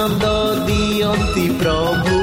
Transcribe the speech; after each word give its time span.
ଆନନ୍ଦ 0.00 0.26
ଦିଅନ୍ତି 0.66 1.42
ପ୍ରଭୁ। 1.58 2.18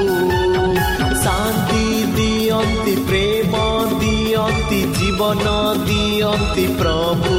ଶାନ୍ତି 1.24 1.82
ଦିଅନ୍ତି 2.16 2.94
ପ୍ରେମ 3.08 3.60
ଦିଅନ୍ତି 4.00 4.80
ଜୀବନ 4.96 5.44
ଦିଅନ୍ତି 5.84 6.64
ପ୍ରଭୁ। 6.80 7.36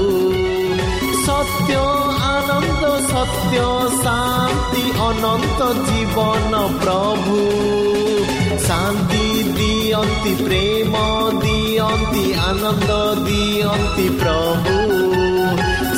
ସତ୍ୟ 1.26 1.76
ଆନନ୍ଦ 2.28 2.84
ସତ୍ୟ 3.10 3.66
ଶାନ୍ତି 4.04 4.86
ଅନନ୍ତ 5.08 5.60
ଜୀବନ 5.90 6.64
ପ୍ରଭୁ। 6.84 7.38
ଶାନ୍ତି 8.68 9.26
ଦିଅନ୍ତି 9.60 10.34
ପ୍ରେମ 10.46 11.04
ଦିଅନ୍ତି 11.42 12.26
ଆନନ୍ଦ 12.48 12.92
ଦିଅନ୍ତି 13.28 14.08
ପ୍ରଭୁ। 14.22 14.78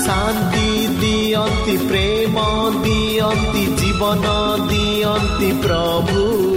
ଶାନ୍ତି 0.05 0.67
ଦିଅନ୍ତି 0.99 1.77
ପ୍ରେମ 1.87 2.35
ଦିଅନ୍ତି 2.83 3.65
ଜୀବନ 4.00 4.34
ଦିଅନ୍ତି 4.68 5.50
ପ୍ରଭୁ 5.62 6.49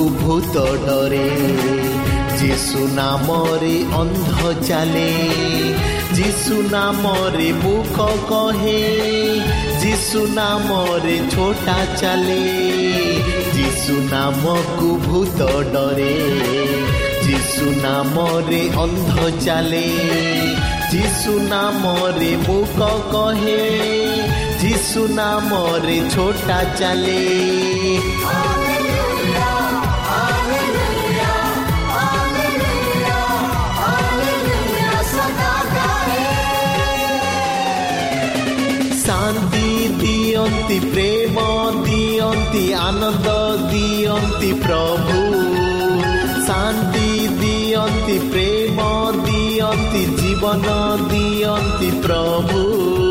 ନାମକୁ 0.00 0.04
ଭୂତ 0.20 0.60
ଡରେ 0.84 1.28
ଯୀଶୁ 2.40 2.84
ନାମରେ 2.96 3.72
ଅନ୍ଧ 4.00 4.52
ଚାଲେ 4.66 5.10
ଯୀଶୁ 6.18 6.56
ନାମରେ 6.74 7.48
ମୁଖ 7.64 8.06
କହେ 8.30 8.78
ଯୀଶୁ 9.82 10.20
ନାମରେ 10.38 11.16
ଛୋଟା 11.34 11.76
ଚାଲେ 12.00 12.38
ଯୀଶୁ 13.56 13.96
ନାମକୁ 14.12 14.88
ଭୂତ 15.04 15.50
ଡରେ 15.74 16.16
ଯୀଶୁ 17.26 17.66
ନାମରେ 17.84 18.62
ଅନ୍ଧ 18.84 19.28
ଚାଲେ 19.44 19.86
ଯୀଶୁ 20.92 21.36
ନାମରେ 21.52 22.32
ମୁଖ 22.48 22.78
କହେ 23.12 23.60
ଯୀଶୁ 24.62 25.06
ନାମରେ 25.20 25.98
ଛୋଟା 26.14 26.58
ଚାଲେ 26.80 27.20
ଦିଅନ୍ତି 40.70 40.88
ପ୍ରେମ 40.90 41.36
ଦିଅନ୍ତି 41.84 42.74
ଆନନ୍ଦ 42.74 43.26
ଦିଅନ୍ତି 43.70 44.52
ପ୍ରଭୁ। 44.52 45.18
ଶାନ୍ତି 46.46 47.10
ଦିଅନ୍ତି 47.40 48.18
ପ୍ରେମ 48.30 48.78
ଦିଅନ୍ତି 49.26 50.04
ଜୀବନ 50.22 50.66
ଦିଅନ୍ତି 51.10 51.90
ପ୍ରଭୁ। 52.06 53.09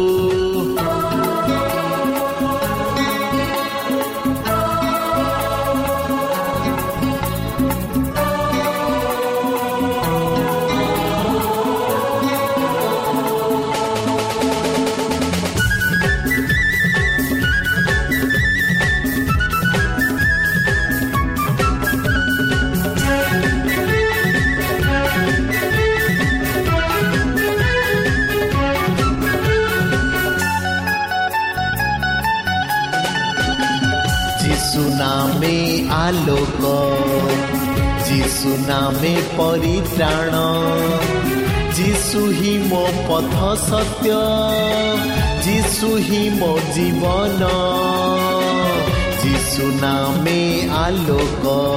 ପରିତ୍ରାଣ। 39.39 40.33
ଯୀଶୁ 41.75 42.19
ହିଁ 42.19 42.57
ମୋ 42.57 42.87
ପଥ 43.07 43.59
ସତ୍ୟ। 43.69 44.11
ଯୀଶୁ 45.45 45.97
ହିଁ 45.97 46.29
ମୋ 46.29 46.59
ଜୀବନ। 46.75 47.47
ଯୀଶୁ 49.23 49.63
ନାମେ 49.81 50.69
ଆଲୋକ। 50.71 51.75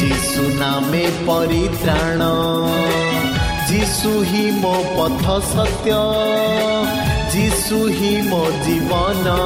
ଯୀଶୁ 0.00 0.42
ନାମେ 0.42 1.10
ପରିତ୍ରାଣ। 1.26 2.22
ଯୀଶୁ 3.70 4.24
ହିଁ 4.24 4.50
ମୋ 4.50 4.84
ପଥ 4.96 5.38
ସତ୍ୟ। 5.38 5.92
ଯୀଶୁ 7.32 7.88
ହିଁ 7.88 8.22
ମୋ 8.22 8.50
ଜୀବନ। 8.64 9.36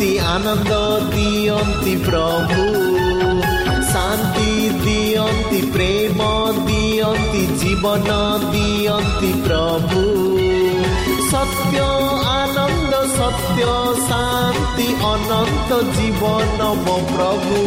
ଆନନ୍ଦ 0.00 0.72
ଦିଅନ୍ତି 1.12 1.94
ପ୍ରଭୁ 2.06 2.62
ଶାନ୍ତି 3.90 4.50
ଦିଅନ୍ତି 4.84 5.60
ପ୍ରେମ 5.74 6.20
ଦିଅନ୍ତି 6.68 7.42
ଜୀବନ 7.60 8.08
ଦିଅନ୍ତି 8.52 9.30
ପ୍ରଭୁ 9.46 10.02
ସତ୍ୟ 11.30 11.78
ଆନନ୍ଦ 12.32 12.94
ସତ୍ୟ 13.18 13.68
ଶାନ୍ତି 14.08 14.88
ଅନନ୍ତ 15.12 15.70
ଜୀବନ 15.96 16.60
ମୋ 16.84 16.96
ପ୍ରଭୁ 17.12 17.60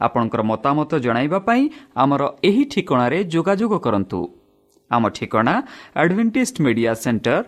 ଆପଣଙ୍କର 0.00 0.42
ମତାମତ 0.50 0.90
ଜଣାଇବା 1.06 1.38
ପାଇଁ 1.48 1.62
ଆମର 2.02 2.22
ଏହି 2.48 2.64
ଠିକଣାରେ 2.72 3.18
ଯୋଗାଯୋଗ 3.34 3.72
କରନ୍ତୁ। 3.86 4.20
ଆମ 4.90 5.04
ଠିକଣା 5.16 5.54
Adventist 6.02 6.56
media 6.64 6.92
center 7.04 7.42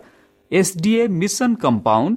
SDA 0.50 1.02
mission 1.20 1.50
compound 1.64 2.16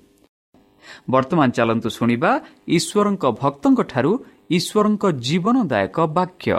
ବର୍ତ୍ତମାନ 1.13 1.47
ଚାଲନ୍ତୁ 1.57 1.89
ଶୁଣିବା 1.97 2.31
ଈଶ୍ୱରଙ୍କ 2.77 3.23
ଭକ୍ତଙ୍କଠାରୁ 3.41 4.11
ଈଶ୍ୱରଙ୍କ 4.57 5.03
ଜୀବନଦାୟକ 5.27 5.97
ବାକ୍ୟ 6.17 6.49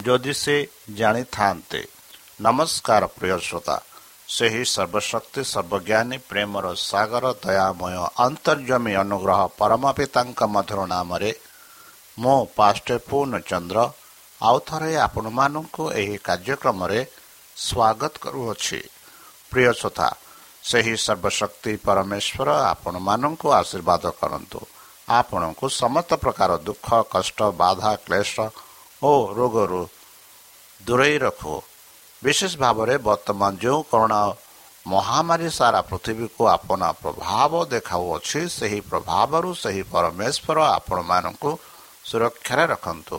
ଯଦି 0.00 0.32
ସେ 0.42 0.56
ଜାଣିଥାନ୍ତେ 0.98 1.80
ନମସ୍କାର 2.46 3.02
ପ୍ରିୟ 3.16 3.36
ଶ୍ରୋତା 3.46 3.76
ସେହି 4.28 4.62
ସର୍ବଶକ୍ତି 4.74 5.42
ସର୍ବଜ୍ଞାନୀ 5.52 6.18
ପ୍ରେମର 6.30 6.66
ସାଗର 6.90 7.24
ଦୟାମୟ 7.44 7.96
ଅନ୍ତର୍ଜମୀ 8.26 8.92
ଅନୁଗ୍ରହ 9.04 9.40
ପରମ 9.60 9.84
ପିତାଙ୍କ 9.98 10.40
ମଧୁର 10.54 10.80
ନାମରେ 10.94 11.30
ମୁଁ 12.18 12.38
ପାଷ୍ଟ 12.58 12.88
ପୂର୍ଣ୍ଣଚନ୍ଦ୍ର 13.08 13.78
ଆଉ 14.40 14.58
ଥରେ 14.68 14.90
ଆପଣମାନଙ୍କୁ 15.06 15.84
ଏହି 16.00 16.16
କାର୍ଯ୍ୟକ୍ରମରେ 16.26 17.00
ସ୍ୱାଗତ 17.56 18.12
କରୁଅଛି। 18.24 18.80
ପ୍ରିୟ 19.52 19.72
ଶ୍ରୋତା 19.80 20.08
ସେହି 20.64 20.94
ସର୍ବଶକ୍ତି 21.06 21.72
ପରମେଶ୍ୱର 21.86 22.48
ଆପଣମାନଙ୍କୁ 22.72 23.46
ଆଶୀର୍ବାଦ 23.60 24.04
କରନ୍ତୁ। 24.20 24.60
ଆପଣଙ୍କୁ 25.08 25.66
ସମସ୍ତ 25.82 26.10
ପ୍ରକାର 26.22 26.50
ଦୁଃଖ 26.66 26.86
କଷ୍ଟ 27.14 27.38
ବାଧା 27.60 27.92
କ୍ଲେଶ 28.06 28.34
ଓ 29.02 29.10
ରୋଗରୁ 29.38 29.82
ଦୂରେଇ 30.80 31.16
ରଖୁ। 31.26 31.54
ବିଶେଷ 32.22 32.52
ଭାବରେ 32.62 32.94
ବର୍ତ୍ତମାନ 33.08 33.52
ଯେଉଁ 33.62 33.80
କରୋନା 33.90 34.20
ମହାମାରୀ 34.86 35.48
ସାରା 35.58 35.80
ପୃଥିବୀକୁ 35.90 36.42
ଆପଣା 36.56 36.88
ପ୍ରଭାବ 37.02 37.52
ଦେଖାଉଅଛି 37.74 38.40
ସେହି 38.58 38.80
ପ୍ରଭାବରୁ 38.90 39.50
ସେହି 39.62 39.82
ପରମେଶ୍ୱର 39.92 40.58
ଆପଣମାନଙ୍କୁ 40.78 41.50
ସୁରକ୍ଷାରେ 42.08 42.64
ରଖନ୍ତୁ। 42.72 43.18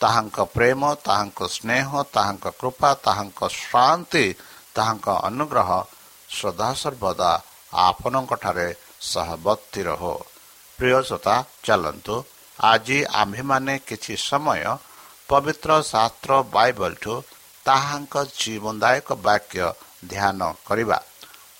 ତାହାଙ୍କ 0.00 0.38
ପ୍ରେମ 0.56 0.80
ତାହାଙ୍କ 1.06 1.40
ସ୍ନେହ 1.56 1.88
ତାହାଙ୍କ 2.14 2.46
କୃପା 2.60 2.90
ତାହାଙ୍କ 3.06 3.40
ଶାନ୍ତି 3.62 4.24
ତାହାଙ୍କ 4.76 5.06
ଅନୁଗ୍ରହ 5.28 5.70
ଶ୍ରଦ୍ଧା 6.34 6.70
ସର୍ବଦା 6.82 7.30
ଆପଣଙ୍କଠାରେ 7.82 8.68
ସହବର୍ତ୍ତୀ 9.12 9.82
ରହୁ 9.88 10.14
ପ୍ରିୟସତା 10.78 11.36
ଚାଲନ୍ତୁ। 11.64 12.16
ଆଜି 12.58 12.98
ଆମ୍ଭେମାନେ 13.20 13.74
କିଛି 13.88 14.14
ସମୟ 14.28 14.62
ପବିତ୍ର 15.28 15.70
ଶାସ୍ତ୍ର 15.92 16.32
ବାଇବଲଠୁ 16.56 17.14
ତାହାଙ୍କ 17.66 18.14
ଜୀବନଦାୟକ 18.40 19.08
ବାକ୍ୟ 19.26 19.64
ଧ୍ୟାନ 20.06 20.40
କରିବା। 20.66 20.98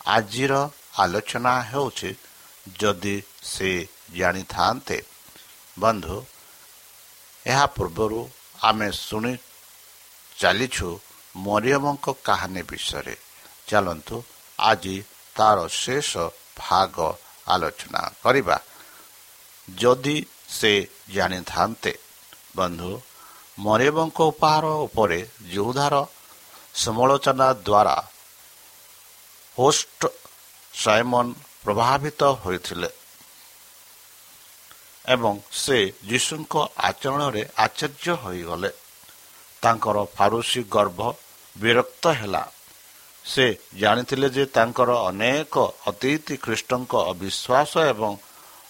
ଆଜିର 0.06 0.52
ଆଲୋଚନା 0.98 1.54
ହେଉଛି 1.70 2.10
ଯଦି 2.80 3.16
ସେ 3.52 3.70
ଜାଣିଥାନ୍ତେ। 4.16 4.98
ବନ୍ଧୁ 5.78 6.16
ଏହା 7.46 7.66
ପୂର୍ବରୁ 7.76 8.20
ଆମେ 8.62 8.88
ଶୁଣି 9.04 9.34
ଚାଲିଛୁ 10.38 10.88
ମରିୟମଙ୍କ 11.36 12.06
କାହାଣୀ 12.24 12.62
ବିଷୟରେ। 12.62 13.16
ଚାଲନ୍ତୁ 13.68 14.16
ଆଜି 14.62 14.96
ତାର 15.36 15.58
ଶେଷ 15.74 16.10
ଭାଗ 16.58 16.96
ଆଲୋଚନା 17.46 18.02
କରିବା। 18.22 18.56
ଯଦି 19.68 20.16
ସେ 20.58 20.72
ଜାଣିଥାନ୍ତେ 21.14 21.92
ବନ୍ଧୁ 22.56 22.90
ମରିୟମଙ୍କ 23.58 24.18
ଉପହାର 24.32 24.66
ଉପରେ 24.86 25.20
ଯୁଦ୍ଧାର 25.54 25.94
ସମାଲୋଚନା 26.74 27.48
ଦ୍ୱାରା 27.66 27.96
ହୋଷ୍ଟ 29.56 30.00
ସାଇମନ 30.74 31.26
ପ୍ରଭାବିତ 31.64 32.20
ହୋଇଥିଲେ 32.42 32.90
ଏବଂ 35.04 35.34
ସେ 35.62 35.78
ଯୀଶୁଙ୍କ 36.08 36.54
ଆଚରଣରେ 36.88 37.42
ଆଶ୍ଚର୍ଯ୍ୟ 37.56 38.14
ହୋଇଗଲେ। 38.22 38.70
ତାଙ୍କର 39.62 39.96
ଫାରୁସି 40.16 40.60
ଗର୍ଭ 40.74 41.00
ବିରକ୍ତ 41.56 42.04
ହେଲା। 42.20 42.42
ସେ 43.24 43.46
ଜାଣିଥିଲେ 43.80 44.28
ଯେ 44.30 44.44
ତାଙ୍କର 44.46 44.90
ଅନେକ 45.08 45.54
ଅତିଥି 45.86 46.34
ଖ୍ରୀଷ୍ଟଙ୍କ 46.36 46.92
ଅବିଶ୍ୱାସ 47.12 47.72
ଏବଂ 47.92 48.12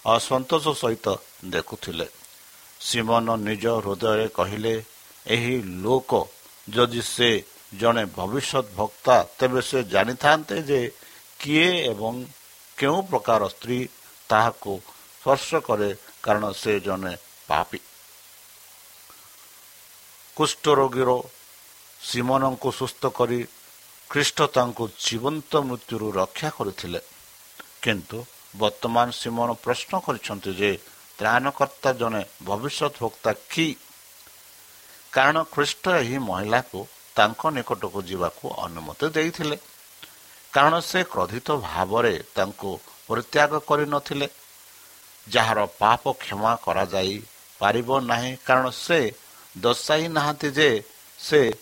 ଅସନ୍ତୋଷ 0.05 0.65
ସହିତ 0.81 1.07
ଦେଖୁଥିଲେ। 1.45 2.07
ସିମନ 2.79 3.27
ନିଜ 3.47 3.65
ହୃଦୟରେ 3.85 4.27
କହିଲେ 4.29 4.75
ଏହି 5.25 5.55
ଲୋକ 5.83 6.11
ଯଦି 6.69 7.01
ସେ 7.01 7.29
ଜଣେ 7.77 8.03
ଭବିଷ୍ୟତ 8.15 8.65
ଭକ୍ତା 8.77 9.15
ତେବେ 9.39 9.61
ସେ 9.61 9.79
ଜାଣିଥାନ୍ତେ 9.83 10.57
ଯେ 10.69 10.79
କିଏ 11.39 11.69
ଏବଂ 11.91 12.13
କେଉଁ 12.77 12.99
ପ୍ରକାର 13.09 13.41
ସ୍ତ୍ରୀ 13.49 13.79
ତାହାକୁ 14.29 14.73
ସ୍ପର୍ଶ 15.21 15.49
କରେ 15.67 15.89
କାରଣ 16.23 16.45
ସେ 16.51 16.73
ଜଣେ 16.79 17.13
ପାପି। 17.47 17.79
କୁଷ୍ଠରୋଗୀର 20.37 21.09
ସିମନଙ୍କୁ 22.01 22.69
ସୁସ୍ଥ 22.71 23.01
କରି 23.09 23.39
ଖ୍ରୀଷ୍ଟ 24.13 24.41
ତାଙ୍କୁ 24.41 24.89
ଜୀବନ୍ତ 25.05 25.55
ମୃତ୍ୟୁରୁ 25.55 26.11
ରକ୍ଷା 26.11 26.49
କରିଥିଲେ। 26.49 26.99
କିନ୍ତୁ 27.81 28.25
ବର୍ତ୍ତମାନ 28.55 29.11
ସିମନ 29.11 29.53
ପ୍ରଶ୍ନ 29.53 29.99
କରିଛନ୍ତି 29.99 30.53
ଯେ 30.53 30.77
ତ୍ରାଣକର୍ତ୍ତା 31.19 31.93
ଜଣେ 31.93 32.25
ଭବିଷ୍ୟତ 32.43 32.93
ଭୋକ୍ତା 32.99 33.33
କି? 33.49 33.75
କାରଣ 35.11 35.43
ଖ୍ରୀଷ୍ଟ 35.43 35.87
ଏହି 35.89 36.17
ମହିଳାକୁ 36.17 36.87
ତାଙ୍କ 37.15 37.41
ନିକଟକୁ 37.47 38.01
ଯିବାକୁ 38.01 38.45
ଅନୁମତି 38.57 39.09
ଦେଇଥିଲେ। 39.09 39.57
କାରଣ 40.53 40.79
ସେ 40.79 41.03
କ୍ରୋଧିତ 41.03 41.51
ଭାବରେ 41.51 42.23
ତାଙ୍କୁ 42.35 42.79
ପରିତ୍ୟାଗ 43.07 43.51
କରିନଥିଲେ। 43.59 44.27
ଯାହାର 45.29 45.65
ପାପ 45.65 46.11
କ୍ଷମା 46.13 46.55
କରାଯାଇ 46.55 47.21
ପାରିବ 47.59 47.99
ନାହିଁ। 47.99 48.37
କାରଣ 48.45 48.69
ସେ 48.69 48.99
ଦର୍ଶାଇ 49.57 50.07
ନାହାନ୍ତି 50.07 50.49
ଯେ 50.51 50.83
ସେ 51.19 51.53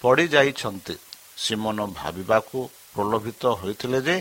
ପଡ଼ିଯାଇଛନ୍ତି। 0.00 0.96
ସିମନ 1.36 1.78
ଭାବିବାକୁ 1.94 2.58
ପ୍ରଲୋଭିତ 2.94 3.42
ହୋଇଥିଲେ 3.46 4.00
ଯେ 4.02 4.16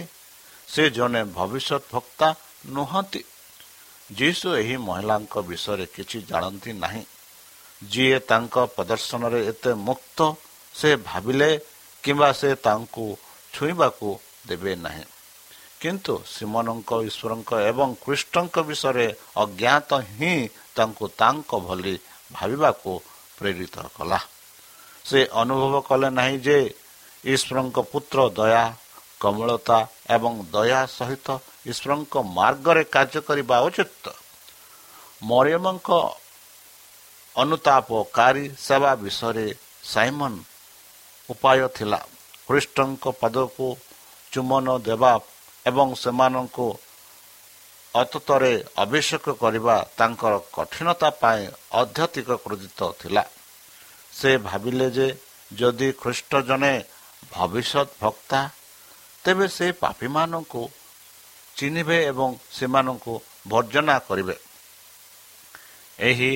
ସେ 0.67 0.89
ଜଣେ 0.89 1.23
ଭବିଷ୍ୟତ 1.23 1.83
ଭକ୍ତା 1.91 2.27
ନୁହନ୍ତି। 2.65 3.21
ଯୀଶୁ 4.13 4.47
ଏହି 4.55 4.77
ମହିଳାଙ୍କ 4.77 5.33
ବିଷୟରେ 5.41 5.85
କିଛି 5.85 6.17
ଜାଣନ୍ତି 6.21 6.71
ନାହିଁ। 6.73 7.03
ଯିଏ 7.83 8.19
ତାଙ୍କ 8.19 8.55
ପ୍ରଦର୍ଶନରେ 8.75 9.39
ଏତେ 9.47 9.71
ମୁକ୍ତ 9.73 10.35
ସେ 10.75 10.95
ଭାବିଲେ 10.95 11.49
କିମ୍ବା 12.03 12.29
ସେ 12.33 12.49
ତାଙ୍କୁ 12.55 13.05
ଛୁଇଁବାକୁ 13.53 14.19
ଦେବେ 14.47 14.75
ନାହିଁ। 14.75 15.05
କିନ୍ତୁ 15.79 16.13
ସିମନଙ୍କ 16.27 16.91
ଈଶ୍ୱରଙ୍କ 17.09 17.51
ଏବଂ 17.61 17.89
କୃଷ୍ଣଙ୍କ 18.05 18.55
ବିଷୟରେ 18.59 19.07
ଅଜ୍ଞାତ 19.35 19.89
ହିଁ 19.93 20.33
ତାଙ୍କୁ 20.75 21.05
ତାଙ୍କ 21.17 21.51
ଭଳି 21.59 21.99
ଭାବିବାକୁ 22.31 22.91
ପ୍ରେରିତ 23.39 23.75
କଲା। 23.97 24.19
ସେ 25.05 25.19
ଅନୁଭବ 25.33 25.73
କଲେ 25.81 26.09
ନାହିଁ 26.09 26.37
ଯେ 26.39 26.57
ଈଶ୍ୱରଙ୍କ 27.23 27.77
ପୁତ୍ର 27.91 28.19
ଦୟା 28.37 28.63
କମଳତା 29.21 29.79
ଏବଂ 30.15 30.33
ଦୟା 30.53 30.81
ସହିତ 30.97 31.27
ଈଶ୍ୱରଙ୍କ 31.71 32.13
ମାର୍ଗରେ 32.37 32.83
କାର୍ଯ୍ୟ 32.93 33.19
କରିବା 33.27 33.57
ଉଚିତ। 33.67 34.05
ମରିୟମଙ୍କ 35.23 35.89
ଅନୁତାପକାରୀ 37.35 38.45
ସେବା 38.65 38.91
ବିଷୟରେ 39.03 39.47
ସାଇମନ 39.91 40.33
ଉପାୟ 41.29 41.59
ଥିଲା। 41.77 41.99
ଖ୍ରୀଷ୍ଟଙ୍କ 42.47 43.03
ପଦକୁ 43.21 43.67
ଚୁମନ 44.31 44.67
ଦେବା 44.87 45.13
ଏବଂ 45.65 45.87
ସେମାନଙ୍କୁ 46.03 46.67
ଅତତରେ 47.93 48.53
ଅଭିଷେକ 48.83 49.25
କରିବା 49.43 49.75
ତାଙ୍କର 49.97 50.33
କଠିନତା 50.55 51.09
ପାଇଁ 51.21 51.43
ଅଧ୍ୟତିକ 51.81 52.29
କ୍ରୋଧିତ 52.43 52.79
ଥିଲା। 53.01 53.23
ସେ 54.13 54.31
ଭାବିଲେ 54.47 54.87
ଯେ 54.97 55.07
ଯଦି 55.51 55.89
ଖ୍ରୀଷ୍ଟ 56.01 56.31
ଜଣେ 56.49 56.73
ଭବିଷ୍ୟତ 57.31 57.89
ଭକ୍ତା 58.01 58.39
ତେବେ 59.25 59.47
ସେ 59.47 59.67
ପାପୀମାନଙ୍କୁ 59.83 60.63
ଚିହ୍ନିବେ 61.57 61.97
ଏବଂ 62.05 62.29
ସେମାନଙ୍କୁ 62.57 63.13
ବର୍ଜନା 63.47 63.95
କରିବେ 64.07 64.35
ଏହି 65.99 66.31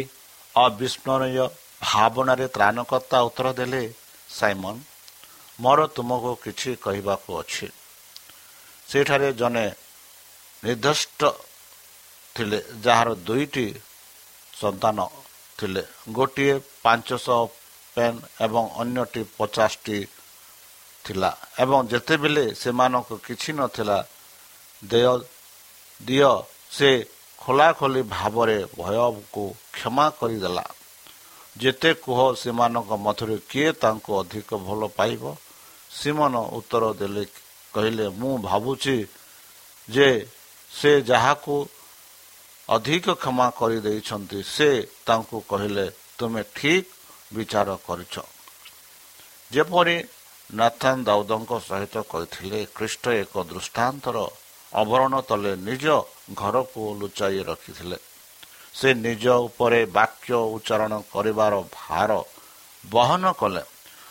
ଅବିସ୍ମରଣୀୟ 0.56 1.46
ଭାବନାରେ 1.82 2.46
ତ୍ରାଣକର୍ତ୍ତା 2.48 3.18
ଉତ୍ତର 3.28 3.48
ଦେଲେ 3.54 3.84
ସାଇମନ 4.30 4.76
ମୋର 5.60 5.80
ତୁମକୁ 5.88 6.32
କିଛି 6.44 6.72
କହିବାକୁ 6.86 7.30
ଅଛି। 7.42 7.68
ସେଠାରେ 8.90 9.30
ଜଣେ 9.34 9.66
ନିର୍ଦ୍ଦିଷ୍ଟ 10.64 11.22
ଥିଲେ 12.36 12.60
ଯାହାର 12.86 13.10
ଦୁଇଟି 13.28 13.68
ସନ୍ତାନ 14.54 14.98
ଥିଲେ 15.58 15.84
ଗୋଟିଏ 16.12 16.56
ପାଞ୍ଚଶହ 16.84 17.42
ପେନ୍ 17.98 18.18
ଏବଂ 18.42 18.64
ଅନ୍ୟଟି 18.78 19.22
ପଚାଶଟି 19.38 19.98
ଥିଲା। 21.08 21.32
ଏବଂ 21.64 21.80
ଯେତେବେଳେ 21.92 22.46
ସେମାନଙ୍କୁ 22.62 23.16
କିଛି 23.28 23.52
ନଥିଲା 23.60 23.98
ଦେୟ 24.84 25.14
ଦିଅ 26.02 26.32
ସେ 26.78 26.90
ଖୋଲାଖୋଲି 27.40 28.02
ଭାବରେ 28.16 28.58
ଭୟକୁ 28.78 29.44
କ୍ଷମା 29.76 30.06
କରିଦେଲା। 30.20 30.66
ଯେତେ 31.62 31.92
କୁହ 32.06 32.20
ସେମାନଙ୍କ 32.42 32.92
ମଧ୍ୟରୁ 33.06 33.36
କିଏ 33.50 33.70
ତାଙ୍କୁ 33.84 34.12
ଅଧିକ 34.22 34.50
ଭଲ 34.68 34.82
ପାଇବ? 34.98 35.24
ସିମନ 35.92 36.34
ଉତ୍ତର 36.58 36.84
ଦେଲେ 37.00 37.24
କହିଲେ 37.74 38.06
ମୁଁ 38.20 38.34
ଭାବୁଛି 38.50 38.98
ଯେ 39.90 40.10
ସେ 40.72 40.92
ଯାହାକୁ 41.10 41.56
ଅଧିକ 42.70 43.06
କ୍ଷମା 43.22 43.48
କରିଦେଇଛନ୍ତି 43.60 44.40
ସେ 44.56 44.70
ତାଙ୍କୁ 45.08 45.38
କହିଲେ 45.52 45.86
ତୁମେ 46.18 46.42
ଠିକ୍ 46.56 46.88
ବିଚାର 47.36 47.70
କରିଛ। 47.88 48.16
ଯେପରି 49.52 49.98
ନାଥାନ 50.54 51.04
ଦାଉଦଙ୍କ 51.04 51.60
ସହିତ 51.60 51.96
କହିଥିଲେ 52.02 52.66
ଖ୍ରୀଷ୍ଟ 52.76 53.08
ଏକ 53.08 53.44
ଦୃଷ୍ଟାନ୍ତର 53.44 54.18
ଅବରଣ 54.74 55.22
ତଳେ 55.22 55.56
ନିଜ 55.56 55.86
ଘରକୁ 56.34 56.82
ଲୁଚାଇ 57.00 57.44
ରଖିଥିଲେ। 57.44 57.98
ସେ 58.74 58.94
ନିଜ 58.94 59.26
ଉପରେ 59.28 59.86
ବାକ୍ୟ 59.86 60.34
ଉଚ୍ଚାରଣ 60.34 61.02
କରିବାର 61.14 61.54
ଭାର 61.74 62.24
ବହନ 62.90 63.32
କଲେ। 63.32 63.64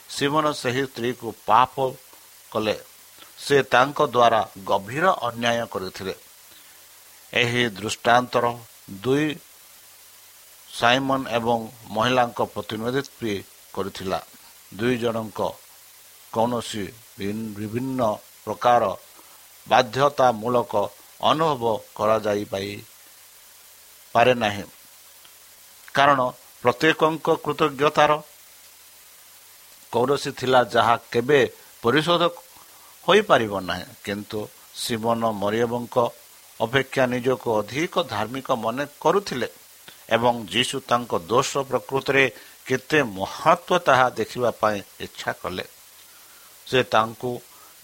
ସିମନ 0.08 0.52
ସେହି 0.52 0.84
ସ୍ତ୍ରୀକୁ 0.86 1.34
ପାପ 1.46 1.74
କଲେ। 2.52 2.76
ସେ 3.38 3.62
ତାଙ୍କ 3.62 3.98
ଦ୍ୱାରା 4.06 4.48
ଗଭୀର 4.64 5.04
ଅନ୍ୟାୟ 5.22 5.66
କରିଥିଲେ। 5.66 6.14
ଏହି 7.32 7.70
ଦୃଷ୍ଟାନ୍ତର 7.70 8.44
ଦୁଇ 9.02 9.36
ସାଇମନ 10.72 11.28
ଏବଂ 11.28 11.68
ମହିଳାଙ୍କ 11.88 12.40
ପ୍ରତିନିଧିତ୍ୱ 12.44 13.44
କରିଥିଲା। 13.74 14.20
ଦୁଇ 14.76 14.98
ଜଣଙ୍କ 14.98 15.40
କୌଣସି 16.32 16.84
ବିଭିନ୍ନ 17.18 18.00
ପ୍ରକାର 18.44 18.82
ବାଧ୍ୟତାମୂଳକ 19.66 20.72
ଅନୁଭବ 21.30 21.64
କରାଯାଇପାରେ 21.98 22.72
ନାହିଁ। 24.42 24.64
କାରଣ 25.96 26.20
ପ୍ରତ୍ୟେକଙ୍କ 26.62 27.26
କୃତଜ୍ଞତାର 27.44 28.10
କୌଣସି 29.92 30.30
ଥିଲା 30.38 30.60
ଯାହା 30.74 30.94
କେବେ 31.12 31.40
ପରିଶୋଧ 31.82 32.22
ହୋଇପାରିବ 33.04 33.52
ନାହିଁ। 33.70 33.86
କିନ୍ତୁ 34.04 34.40
ସିମନ 34.82 35.22
ମରିୟବଙ୍କ 35.42 35.96
ଅପେକ୍ଷା 36.60 37.04
ନିଜକୁ 37.12 37.48
ଅଧିକ 37.60 37.94
ଧାର୍ମିକ 38.14 38.48
ମନେ 38.64 38.84
କରୁଥିଲେ 39.02 39.48
ଏବଂ 40.16 40.34
ଯୀଶୁ 40.52 40.76
ତାଙ୍କ 40.90 41.12
ଦୋଷ 41.30 41.50
ପ୍ରକୃତରେ 41.70 42.24
କେତେ 42.68 42.98
ମହତ୍ଵ 43.18 43.70
ତାହା 43.86 44.06
ଦେଖିବା 44.18 44.50
ପାଇଁ 44.60 44.78
ଇଚ୍ଛା 45.06 45.32
କଲେ। 45.42 45.64
ସେ 46.66 46.80
ତାଙ୍କୁ 46.94 47.30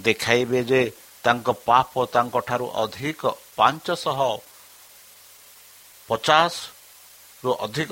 ଦେଖାଇବେ 0.00 0.60
ଯେ 0.70 0.82
ତାଙ୍କ 1.24 1.48
ପାପ 1.68 1.92
ତାଙ୍କଠାରୁ 2.14 2.66
ଅଧିକ 2.82 3.22
ପାଞ୍ଚଶହ 3.56 4.18
ପଚାଶରୁ 6.08 7.50
ଅଧିକ। 7.66 7.90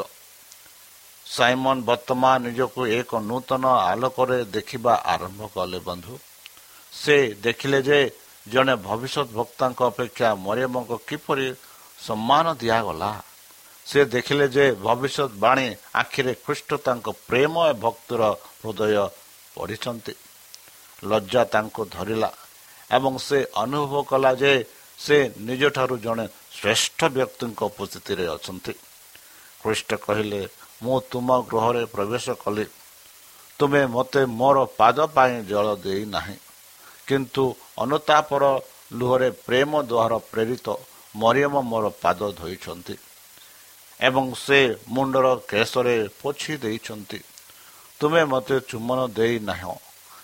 ସାଇମନ 1.26 1.76
ବର୍ତ୍ତମାନ 1.88 2.32
ନିଜକୁ 2.46 2.80
ଏକ 2.98 3.10
ନୂତନ 3.30 3.64
ଆଲୋକରେ 3.90 4.38
ଦେଖିବା 4.56 4.94
ଆରମ୍ଭ 5.14 5.40
କଲେ 5.54 5.78
ବନ୍ଧୁ। 5.88 6.14
ସେ 6.92 7.16
ଦେଖିଲେ 7.46 7.78
ଯେ 7.88 8.00
ଜଣେ 8.46 8.74
ଭବିଷ୍ୟତ 8.88 9.28
ଭକ୍ତାଙ୍କ 9.38 9.80
ଅପେକ୍ଷା 9.92 10.28
ମରିୟମଙ୍କୁ 10.46 10.96
କିପରି 11.08 11.46
ସମ୍ମାନ 12.06 12.46
ଦିଆଗଲା। 12.62 13.10
ସେ 13.86 14.00
ଦେଖିଲେ 14.14 14.46
ଯେ 14.56 14.64
ଭବିଷ୍ୟତ 14.86 15.30
ବାଣୀ 15.44 15.66
ଆଖିରେ 16.00 16.32
ଖ୍ରୀଷ୍ଟ 16.44 16.70
ତାଙ୍କ 16.86 17.06
ପ୍ରେମ 17.28 17.54
ଭକ୍ତର 17.84 18.22
ହୃଦୟ 18.60 18.94
ପଢ଼ିଛନ୍ତି। 19.54 20.14
ଲଜ୍ଜା 21.02 21.42
ତାଙ୍କୁ 21.52 21.82
ଧରିଲା 21.96 22.30
ଏବଂ 22.90 23.14
ସେ 23.26 23.38
ଅନୁଭବ 23.62 23.92
କଲା 24.10 24.32
ଯେ 24.42 24.52
ସେ 24.98 25.16
ନିଜଠାରୁ 25.48 25.96
ଜଣେ 26.04 26.26
ଶ୍ରେଷ୍ଠ 26.56 26.98
ବ୍ୟକ୍ତିଙ୍କ 27.16 27.60
ଉପସ୍ଥିତିରେ 27.70 28.24
ଅଛନ୍ତି। 28.36 28.72
ଖ୍ରୀଷ୍ଟ 29.60 29.90
କହିଲେ 30.06 30.40
ମୁଁ 30.82 30.96
ତୁମ 31.10 31.28
ଗୃହରେ 31.50 31.82
ପ୍ରବେଶ 31.94 32.26
କଲି। 32.44 32.66
ତୁମେ 33.58 33.82
ମୋତେ 33.94 34.20
ମୋର 34.40 34.58
ପାଦ 34.80 34.98
ପାଇଁ 35.16 35.34
ଜଳ 35.50 35.66
ଦେଇନାହିଁ 35.84 36.36
କିନ୍ତୁ 37.08 37.44
ଅନୁତାପର 37.84 38.44
ଲୁହରେ 38.98 39.28
ପ୍ରେମ 39.46 39.70
ଦ୍ୱାରା 39.90 40.18
ପ୍ରେରିତ 40.32 40.66
ମରିୟମ 41.14 41.54
ମୋର 41.70 41.84
ପାଦ 42.02 42.20
ଧୋଇଛନ୍ତି 42.40 42.94
ଏବଂ 44.00 44.24
ସେ 44.44 44.58
ମୁଣ୍ଡର 44.94 45.26
କେଶରେ 45.50 45.96
ପୋଛି 46.20 46.52
ଦେଇଛନ୍ତି। 46.64 47.18
ତୁମେ 48.00 48.22
ମୋତେ 48.32 48.56
ଚୁମନ 48.70 48.98
ଦେଇନାହଁ 49.18 49.76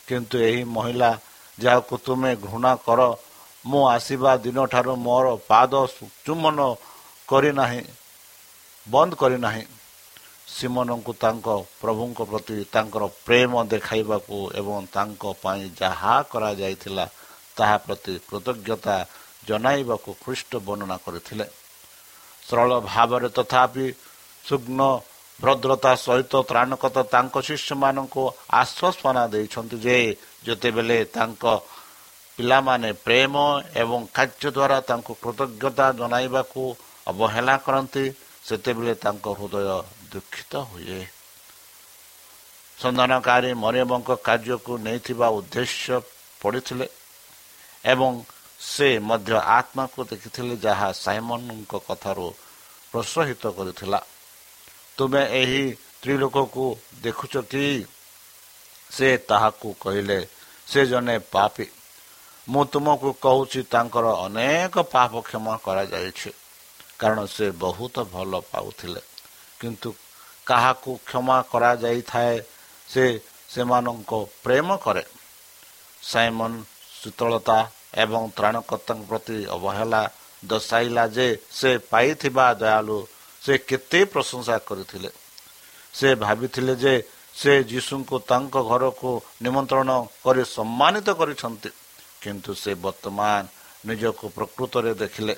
କିନ୍ତୁ 0.06 0.36
ଏହି 0.48 0.62
ମହିଳା 0.76 1.10
ଯାହାକୁ 1.58 1.94
ତୁମେ 2.06 2.32
ଘୃଣା 2.46 2.72
କର 2.86 3.00
ମୁଁ 3.64 3.82
ଆସିବା 3.96 4.32
ଦିନଠାରୁ 4.44 4.92
ମୋର 5.06 5.26
ପାଦ 5.50 5.72
ଚୁମନ 6.24 6.58
କରିନାହିଁ 7.28 7.82
ବନ୍ଦ 8.86 9.12
କରିନାହିଁ 9.22 9.64
ସିମନଙ୍କୁ 10.56 11.12
ତାଙ୍କ 11.22 11.46
ପ୍ରଭୁଙ୍କ 11.82 12.18
ପ୍ରତି 12.30 12.56
ତାଙ୍କର 12.74 13.04
ପ୍ରେମ 13.26 13.52
ଦେଖାଇବାକୁ 13.72 14.36
ଏବଂ 14.60 14.76
ତାଙ୍କ 14.94 15.22
ପାଇଁ 15.42 15.62
ଯାହା 15.80 16.14
କରାଯାଇଥିଲା 16.32 17.04
ତାହା 17.56 17.76
ପ୍ରତି 17.84 18.12
କୃତଜ୍ଞତା 18.28 18.96
ଜଣାଇବାକୁ 19.48 20.10
ଖ୍ରୀଷ୍ଟ 20.22 20.52
ବର୍ଣ୍ଣନା 20.66 20.96
କରିଥିଲେ। 21.06 21.46
ସରଳ 22.46 22.70
ଭାବରେ 22.92 23.28
ତଥାପି 23.36 23.86
ସୁଗ୍ନ 24.44 24.80
ଭଦ୍ରତା 25.40 25.92
ସହିତ 25.96 26.32
ତ୍ରାଣକତା 26.50 27.02
ତାଙ୍କ 27.14 27.34
ଶିଷ୍ୟମାନଙ୍କୁ 27.48 28.22
ଆଶ୍ୱାସନା 28.60 29.24
ଦେଇଛନ୍ତି 29.32 29.76
ଯେ 29.86 29.96
ଯେତେବେଳେ 30.46 30.98
ତାଙ୍କ 31.16 31.44
ପିଲାମାନେ 32.38 32.90
ପ୍ରେମ 33.06 33.34
ଏବଂ 33.82 34.00
କାର୍ଯ୍ୟ 34.16 34.48
ଦ୍ୱାରା 34.56 34.78
ତାଙ୍କୁ 34.88 35.12
କୃତଜ୍ଞତା 35.22 35.86
ଜଣାଇବାକୁ 36.00 36.62
ଅବହେଳା 37.06 37.56
କରନ୍ତି 37.66 38.04
ସେତେବେଳେ 38.46 38.94
ତାଙ୍କ 39.04 39.26
ହୃଦୟ 39.38 39.68
ଦୁଃଖିତ 40.12 40.52
ହୁଏ। 40.70 41.00
ସନ୍ଧାନକାରୀ 42.78 43.50
ମରିୟମଙ୍କ 43.64 44.10
କାର୍ଯ୍ୟକୁ 44.26 44.72
ନେଇଥିବା 44.86 45.26
ଉଦ୍ଦେଶ୍ୟ 45.38 45.88
ପଡ଼ିଥିଲେ 46.40 46.86
ଏବଂ 47.84 48.10
ସେ 48.70 48.88
ମଧ୍ୟ 49.08 49.32
ଆତ୍ମାକୁ 49.58 50.00
ଦେଖିଥିଲେ 50.10 50.54
ଯାହା 50.66 50.88
ସାଇମନଙ୍କ 51.04 51.72
କଥାରୁ 51.88 52.26
ପ୍ରୋତ୍ସାହିତ 52.90 53.44
କରିଥିଲା। 53.58 54.00
ତୁମେ 54.98 55.22
ଏହି 55.40 55.62
ସ୍ତ୍ରୀ 55.72 56.14
ଲୋକକୁ 56.16 56.64
ଦେଖୁଛ 57.02 57.34
କି 57.50 57.64
ସେ 58.90 59.08
ତାହାକୁ 59.28 59.68
କହିଲେ 59.80 60.18
ସେ 60.66 60.86
ଜଣେ 60.86 61.16
ପାପୀ। 61.18 61.66
ମୁଁ 62.48 62.64
ତୁମକୁ 62.64 63.10
କହୁଛି 63.22 63.60
ତାଙ୍କର 63.62 64.06
ଅନେକ 64.26 64.74
ପାପ 64.92 65.12
କ୍ଷମା 65.20 65.54
କରାଯାଇଛି। 65.56 66.30
କାରଣ 66.98 67.26
ସେ 67.26 67.46
ବହୁତ 67.50 67.96
ଭଲ 68.12 68.40
ପାଉଥିଲେ। 68.52 69.00
କିନ୍ତୁ 69.60 69.90
କାହାକୁ 70.46 70.90
କ୍ଷମା 71.06 71.38
କରାଯାଇଥାଏ 71.52 72.36
ସେ 72.88 73.04
ସେମାନଙ୍କ 73.48 74.12
ପ୍ରେମ 74.42 74.68
କରେ। 74.76 75.04
ସାଇମନ 76.02 76.52
ଶୀତଳତା 77.02 77.58
ଏବଂ 77.94 78.22
ତ୍ରାଣକର୍ତ୍ତାଙ୍କ 78.36 79.02
ପ୍ରତି 79.08 79.38
ଅବହେଳା 79.46 80.02
ଦର୍ଶାଇଲା 80.46 81.04
ଯେ 81.06 81.28
ସେ 81.50 81.70
ପାଇଥିବା 81.90 82.46
ଦୟାଲୁ 82.54 82.98
ସେ 83.46 83.58
କେତେ 83.58 84.04
ପ୍ରଶଂସା 84.04 84.58
କରିଥିଲେ। 84.58 85.10
ସେ 85.94 86.14
ଭାବିଥିଲେ 86.14 86.76
ଯେ 86.76 87.02
ସେ 87.36 87.52
ଯୀଶୁଙ୍କୁ 87.64 88.16
ତାଙ୍କ 88.18 88.54
ଘରକୁ 88.62 89.22
ନିମନ୍ତ୍ରଣ 89.42 89.90
କରି 90.24 90.42
ସମ୍ମାନିତ 90.56 91.08
କରିଛନ୍ତି। 91.10 91.70
କିନ୍ତୁ 92.22 92.54
ସେ 92.54 92.74
ବର୍ତ୍ତମାନ 92.74 93.42
ନିଜକୁ 93.86 94.24
ପ୍ରକୃତରେ 94.28 94.94
ଦେଖିଲେ। 94.94 95.34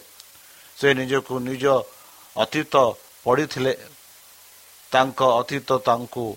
ସେ 0.78 0.94
ନିଜକୁ 0.94 1.34
ନିଜ 1.38 1.64
ଅତୀତ 2.36 2.74
ପଡ଼ିଥିଲେ 3.24 3.72
ତାଙ୍କ 4.92 5.20
ଅତୀତ 5.40 5.68
ତାଙ୍କୁ 5.78 6.36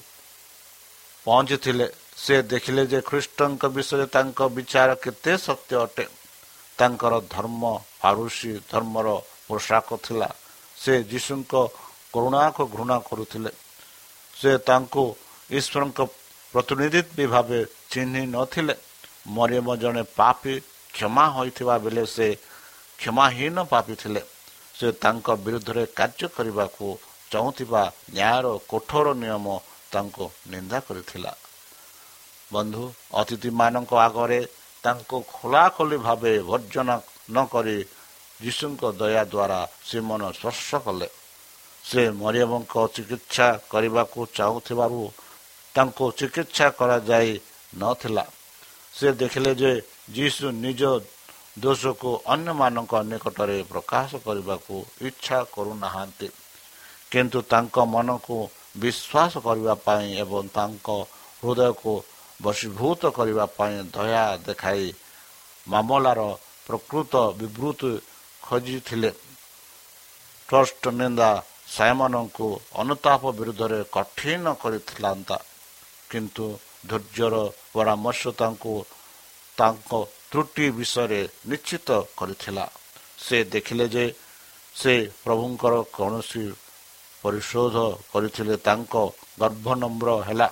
ପହଞ୍ଚିଥିଲେ। 1.25 1.87
ସେ 2.17 2.35
ଦେଖିଲେ 2.43 2.83
ଯେ 2.87 3.01
ଖ୍ରୀଷ୍ଟଙ୍କ 3.01 3.63
ବିଷୟରେ 3.65 4.05
ତାଙ୍କ 4.05 4.39
ବିଚାର 4.55 4.89
କେତେ 4.95 5.37
ସତ୍ୟ 5.37 5.75
ଅଟେ। 5.85 6.05
ତାଙ୍କର 6.77 7.13
ଧର୍ମ 7.29 7.61
ଫାରୁସି 8.01 8.51
ଧର୍ମର 8.71 9.07
ପୋଷାକ 9.47 9.97
ଥିଲା। 10.03 10.29
ସେ 10.81 10.93
ଯୀଶୁଙ୍କ 11.11 11.53
କରୁଣାକୁ 12.13 12.63
ଘୃଣା 12.75 12.97
କରୁଥିଲେ। 13.09 13.51
ସେ 14.33 14.51
ତାଙ୍କୁ 14.67 15.03
ଈଶ୍ୱରଙ୍କ 15.51 15.99
ପ୍ରତିନିଧିତ୍ୱ 16.53 17.31
ଭାବେ 17.33 17.59
ଚିହ୍ନି 17.91 18.23
ନଥିଲେ। 18.35 18.75
ମରିୟମ 19.27 19.67
ଜଣେ 19.83 20.03
ପାପି 20.19 20.53
କ୍ଷମା 20.93 21.25
ହୋଇଥିବା 21.35 21.75
ବେଳେ 21.83 22.03
ସେ 22.05 22.27
କ୍ଷମାହୀନ 22.99 23.57
ପାପି 23.71 23.93
ଥିଲେ। 23.95 24.21
ସେ 24.77 24.87
ତାଙ୍କ 25.03 25.27
ବିରୁଦ୍ଧରେ 25.45 25.83
କାର୍ଯ୍ୟ 25.97 26.27
କରିବାକୁ 26.37 26.85
ଚାହୁଁଥିବା 27.31 27.81
ନ୍ୟାୟର 28.11 28.45
କଠୋର 28.71 29.07
ନିୟମ 29.23 29.45
ତାଙ୍କୁ 29.91 30.25
ନିନ୍ଦା 30.51 30.79
କରିଥିଲା। 30.87 31.31
ବନ୍ଧୁ 32.51 32.83
ଅତିଥିମାନଙ୍କ 33.13 33.91
ଆଗରେ 34.07 34.39
ତାଙ୍କୁ 34.83 35.17
ଖୋଲାଖୋଲି 35.33 35.97
ଭାବେ 35.97 36.33
ବର୍ଜନା 36.49 36.95
ନ 37.29 37.37
କରି 37.53 37.77
ଯୀଶୁଙ୍କ 38.41 38.81
ଦୟା 38.99 39.23
ଦ୍ୱାରା 39.33 39.59
ସିମନ 39.89 40.21
ସ୍ପର୍ଶ 40.37 40.69
କଲେ। 40.85 41.07
ସେ 41.83 42.01
ମରିୟମଙ୍କ 42.21 42.73
ଚିକିତ୍ସା 42.95 43.47
କରିବାକୁ 43.71 44.19
ଚାହୁଁଥିବାରୁ 44.37 45.01
ତାଙ୍କୁ 45.75 46.05
ଚିକିତ୍ସା 46.19 46.67
କରାଯାଇ 46.79 47.31
ନଥିଲା। 47.77 48.25
ସେ 48.93 49.07
ଦେଖିଲେ 49.21 49.51
ଯେ 49.61 49.71
ଯୀଶୁ 50.15 50.45
ନିଜ 50.65 50.81
ଦୋଷକୁ 51.59 52.11
ଅନ୍ୟମାନଙ୍କ 52.25 52.93
ନିକଟରେ 53.11 53.57
ପ୍ରକାଶ 53.71 54.09
କରିବାକୁ 54.25 54.75
ଇଚ୍ଛା 55.01 55.37
କରୁନାହାନ୍ତି। 55.53 56.27
କିନ୍ତୁ 57.11 57.39
ତାଙ୍କ 57.51 57.75
ମନକୁ 57.93 58.37
ବିଶ୍ୱାସ 58.81 59.33
କରିବା 59.45 59.73
ପାଇଁ 59.85 60.07
ଏବଂ 60.23 60.43
ତାଙ୍କ 60.57 60.87
ହୃଦୟକୁ 61.41 61.93
ବଶୀଭୂତ 62.41 63.01
କରିବା 63.17 63.45
ପାଇଁ 63.57 63.75
ଦୟା 63.95 64.25
ଦେଖାଇ 64.47 64.85
ମାମଲାର 65.67 66.21
ପ୍ରକୃତ 66.67 67.13
ବିବୃତ୍ତି 67.39 67.91
ଖୋଜିଥିଲେ। 68.43 69.11
ଟ୍ରଷ୍ଟ 70.49 70.83
ନିନ୍ଦା 70.99 71.29
ସାୟମାନଙ୍କୁ 71.75 72.47
ଅନୁତାପ 72.81 73.21
ବିରୁଦ୍ଧରେ 73.37 73.79
କଠିନ 73.95 74.45
କରିଥିଲା 74.63 75.11
କିନ୍ତୁ 76.11 76.45
ଧୈର୍ଯ୍ୟର 76.89 77.35
ପରାମର୍ଶ 77.73 78.21
ତାଙ୍କୁ 78.41 78.73
ତାଙ୍କ 79.57 79.91
ତ୍ରୁଟି 80.31 80.65
ବିଷୟରେ 80.77 81.21
ନିଶ୍ଚିତ 81.49 81.89
କରିଥିଲା। 82.17 82.65
ସେ 83.25 83.37
ଦେଖିଲେ 83.53 83.85
ଯେ 83.95 84.05
ସେ 84.75 84.93
ପ୍ରଭୁଙ୍କର 85.23 85.73
କୌଣସି 85.97 86.43
ପରିଶୋଧ 87.23 87.75
କରିଥିଲେ 88.11 88.55
ତାଙ୍କ 88.67 88.93
ଗର୍ଭ 89.41 89.67
ନମ୍ର 89.81 90.09
ହେଲା। 90.27 90.49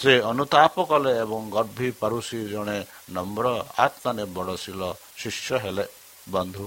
ସେ 0.00 0.12
ଅନୁତାପ 0.32 0.74
କଲେ 0.90 1.12
ଏବଂ 1.24 1.40
ଗର୍ଭୀ 1.56 1.88
ପାରୁସି 2.00 2.38
ଜଣେ 2.52 2.78
ନମ୍ର 3.16 3.46
ଆତ୍ମନିର୍ଭରଶୀଳ 3.84 4.82
ଶିଷ୍ୟ 5.20 5.50
ହେଲେ। 5.64 5.84
ବନ୍ଧୁ 6.30 6.66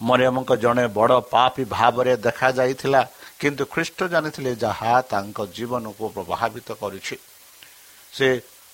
ମରିୟମଙ୍କ 0.00 0.50
ଜଣେ 0.56 0.86
ବଡ଼ 0.88 1.20
ପାପି 1.32 1.64
ଭାବରେ 1.64 2.16
ଦେଖାଯାଇଥିଲା 2.16 3.02
କିନ୍ତୁ 3.40 3.64
ଖ୍ରୀଷ୍ଟ 3.72 3.98
ଜାଣିଥିଲେ 4.12 4.52
ଯାହା 4.56 4.92
ତାଙ୍କ 5.12 5.38
ଜୀବନକୁ 5.56 6.04
ପ୍ରଭାବିତ 6.14 6.68
କରିଛି। 6.82 7.16
ସେ 8.12 8.28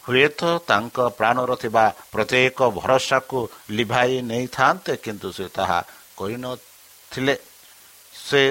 ହୁଏତ 0.05 0.41
ତାଙ୍କ 0.67 0.97
ପ୍ରାଣର 1.19 1.51
ଥିବା 1.57 1.85
ପ୍ରତ୍ୟେକ 2.13 2.59
ଭରସାକୁ 2.79 3.39
ଲିଭାଇ 3.71 4.15
ନେଇଥାନ୍ତେ 4.23 4.93
କିନ୍ତୁ 4.97 5.29
ସେ 5.33 5.47
ତାହା 5.49 5.79
କରିନଥିଲେ। 6.19 7.35
ସେ 8.27 8.43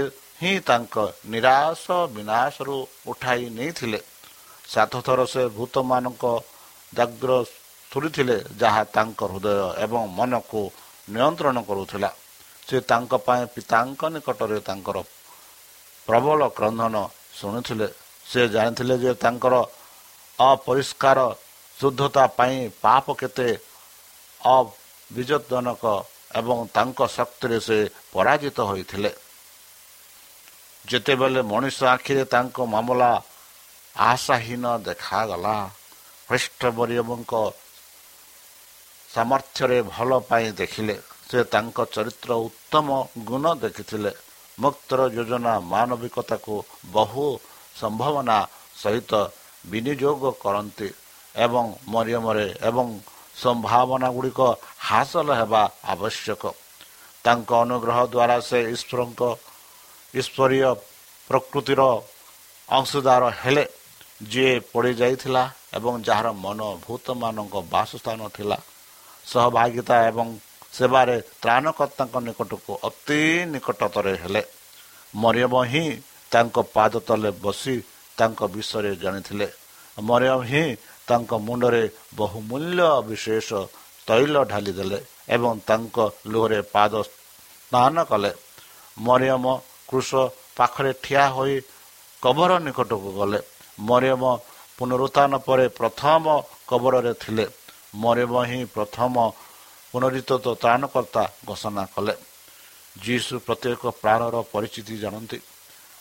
ହିଁ 0.41 0.53
ତାଙ୍କ 0.59 0.95
ନିରାଶ 1.27 1.85
ବିନାଶରୁ 2.15 2.77
ଉଠାଇ 3.07 3.43
ନେଇଥିଲେ। 3.57 3.99
ସାତଥର 4.67 5.19
ସେ 5.25 5.43
ଭୂତମାନଙ୍କ 5.47 6.23
ଦାଗ୍ର 6.95 7.31
ଶୁଣିଥିଲେ 7.91 8.37
ଯାହା 8.59 8.83
ତାଙ୍କ 8.95 9.19
ହୃଦୟ 9.31 9.55
ଏବଂ 9.83 10.01
ମନକୁ 10.17 10.61
ନିୟନ୍ତ୍ରଣ 11.09 11.57
କରୁଥିଲା। 11.61 12.09
ସେ 12.71 12.79
ତାଙ୍କ 12.87 13.13
ପାଇଁ 13.27 13.43
ପିତାଙ୍କ 13.55 14.01
ନିକଟରେ 14.15 14.59
ତାଙ୍କର 14.67 14.97
ପ୍ରବଳ 16.07 16.39
କ୍ରନ୍ଧନ 16.57 16.95
ଶୁଣିଥିଲେ। 17.39 17.87
ସେ 18.25 18.41
ଜାଣିଥିଲେ 18.47 18.95
ଯେ 19.03 19.11
ତାଙ୍କର 19.23 19.55
ଅପରିଷ୍କାର 20.39 21.19
ଶୁଦ୍ଧତା 21.77 22.23
ପାଇଁ 22.37 22.57
ପାପ 22.83 23.05
କେତେ 23.21 23.47
ଅବିଜନକ 24.41 25.83
ଏବଂ 26.39 26.57
ତାଙ୍କ 26.75 26.99
ଶକ୍ତିରେ 27.17 27.57
ସେ 27.67 27.77
ପରାଜିତ 28.13 28.57
ହୋଇଥିଲେ। 28.69 29.11
ଯେତେବେଳେ 30.85 31.41
ମଣିଷ 31.51 31.77
ଆଖିରେ 31.95 32.23
ତାଙ୍କ 32.33 32.57
ମାମଲା 32.73 33.11
ଆଶାହୀନ 34.09 34.65
ଦେଖାଗଲା 34.87 35.55
ଖ୍ରୀଷ୍ଟବରୀୟଙ୍କ 36.29 37.33
ସାମର୍ଥ୍ୟରେ 39.09 39.77
ଭଲ 39.93 40.09
ପାଇଁ 40.29 40.47
ଦେଖିଲେ। 40.61 40.95
ସେ 41.31 41.39
ତାଙ୍କ 41.53 41.77
ଚରିତ୍ର 41.95 42.31
ଉତ୍ତମ 42.47 42.88
ଗୁଣ 43.29 43.45
ଦେଖିଥିଲେ। 43.63 44.11
ମୁକ୍ତର 44.63 45.01
ଯୋଜନା 45.15 45.53
ମାନବିକତାକୁ 45.73 46.55
ବହୁ 46.93 47.25
ସମ୍ଭାବନା 47.81 48.38
ସହିତ 48.81 49.11
ବିନିଯୋଗ 49.72 50.24
କରନ୍ତି 50.44 50.87
ଏବଂ 51.35 51.65
ମରିୟମରେ 51.94 52.48
ଏବଂ 52.70 52.87
ସମ୍ଭାବନା 53.44 54.07
ଗୁଡ଼ିକ 54.15 54.39
ହାସଲ 54.87 55.29
ହେବା 55.39 55.63
ଆବଶ୍ୟକ। 55.94 56.44
ତାଙ୍କ 57.25 57.50
ଅନୁଗ୍ରହ 57.63 57.98
ଦ୍ୱାରା 58.13 58.37
ସେ 58.50 58.59
ଈଶ୍ୱରଙ୍କ 58.75 59.22
ଈଶ୍ୱରୀୟ 60.13 60.70
ପ୍ରକୃତିର 61.29 61.81
ଅଂଶୀଦାର 62.70 63.24
ହେଲେ 63.41 63.65
ଯିଏ 64.31 64.53
ପଡ଼ିଯାଇଥିଲା 64.72 65.44
ଏବଂ 65.77 65.94
ଯାହାର 66.07 66.27
ମନ 66.44 66.59
ଭୂତମାନଙ୍କ 66.85 67.55
ବାସସ୍ଥାନ 67.74 68.20
ଥିଲା। 68.35 68.57
ସହଭାଗିତା 69.31 69.96
ଏବଂ 70.09 70.27
ସେବାରେ 70.74 71.16
ତ୍ରାଣକର୍ତ୍ତାଙ୍କ 71.42 72.16
ନିକଟକୁ 72.27 72.72
ଅତି 72.84 73.20
ନିକଟତରେ 73.53 74.14
ହେଲେ। 74.24 74.42
ମରିୟମ 75.14 75.53
ହିଁ 75.64 75.86
ତାଙ୍କ 76.31 76.55
ପାଦ 76.75 76.94
ତଲେ 77.07 77.31
ବସି 77.44 77.75
ତାଙ୍କ 78.18 78.40
ବିଷୟରେ 78.53 78.92
ଜାଣିଥିଲେ। 79.03 79.48
ମରିୟମ 79.98 80.40
ହିଁ 80.44 80.66
ତାଙ୍କ 81.07 81.31
ମୁଣ୍ଡରେ 81.48 81.84
ବହୁମୂଲ୍ୟ 82.16 82.88
ବିଶେଷ 83.07 83.50
ତୈଳ 84.07 84.36
ଢାଲିଦେଲେ 84.44 85.00
ଏବଂ 85.29 85.53
ତାଙ୍କ 85.68 85.98
ଲୁହରେ 86.31 86.60
ପାଦ 86.74 86.94
ସ୍ନାନ 87.07 87.96
କଲେ। 88.03 88.31
ମରିୟମ 88.98 89.46
କୃଷ 89.90 90.10
ପାଖରେ 90.57 90.92
ଠିଆ 91.03 91.25
ହୋଇ 91.29 91.55
କବର 92.24 92.51
ନିକଟକୁ 92.60 93.10
ଗଲେ। 93.20 93.40
ମରିୟମ 93.79 94.24
ପୁନରୁତ୍ଥାନ 94.77 95.31
ପରେ 95.48 95.66
ପ୍ରଥମ 95.79 96.24
କବରରେ 96.68 97.14
ଥିଲେ। 97.14 97.46
ମରିୟମ 97.96 98.34
ହିଁ 98.50 98.60
ପ୍ରଥମ 98.75 99.14
ପୁନରିତ 99.91 100.31
ତ୍ରାଣକର୍ତ୍ତା 100.61 101.23
ଘୋଷଣା 101.47 101.83
କଲେ। 101.95 102.15
ଯୀଶୁ 103.05 103.33
ପ୍ରତ୍ୟେକ 103.39 103.81
ପ୍ରାଣର 104.01 104.35
ପରିଚିତି 104.53 104.95
ଜାଣନ୍ତି। 104.97 105.39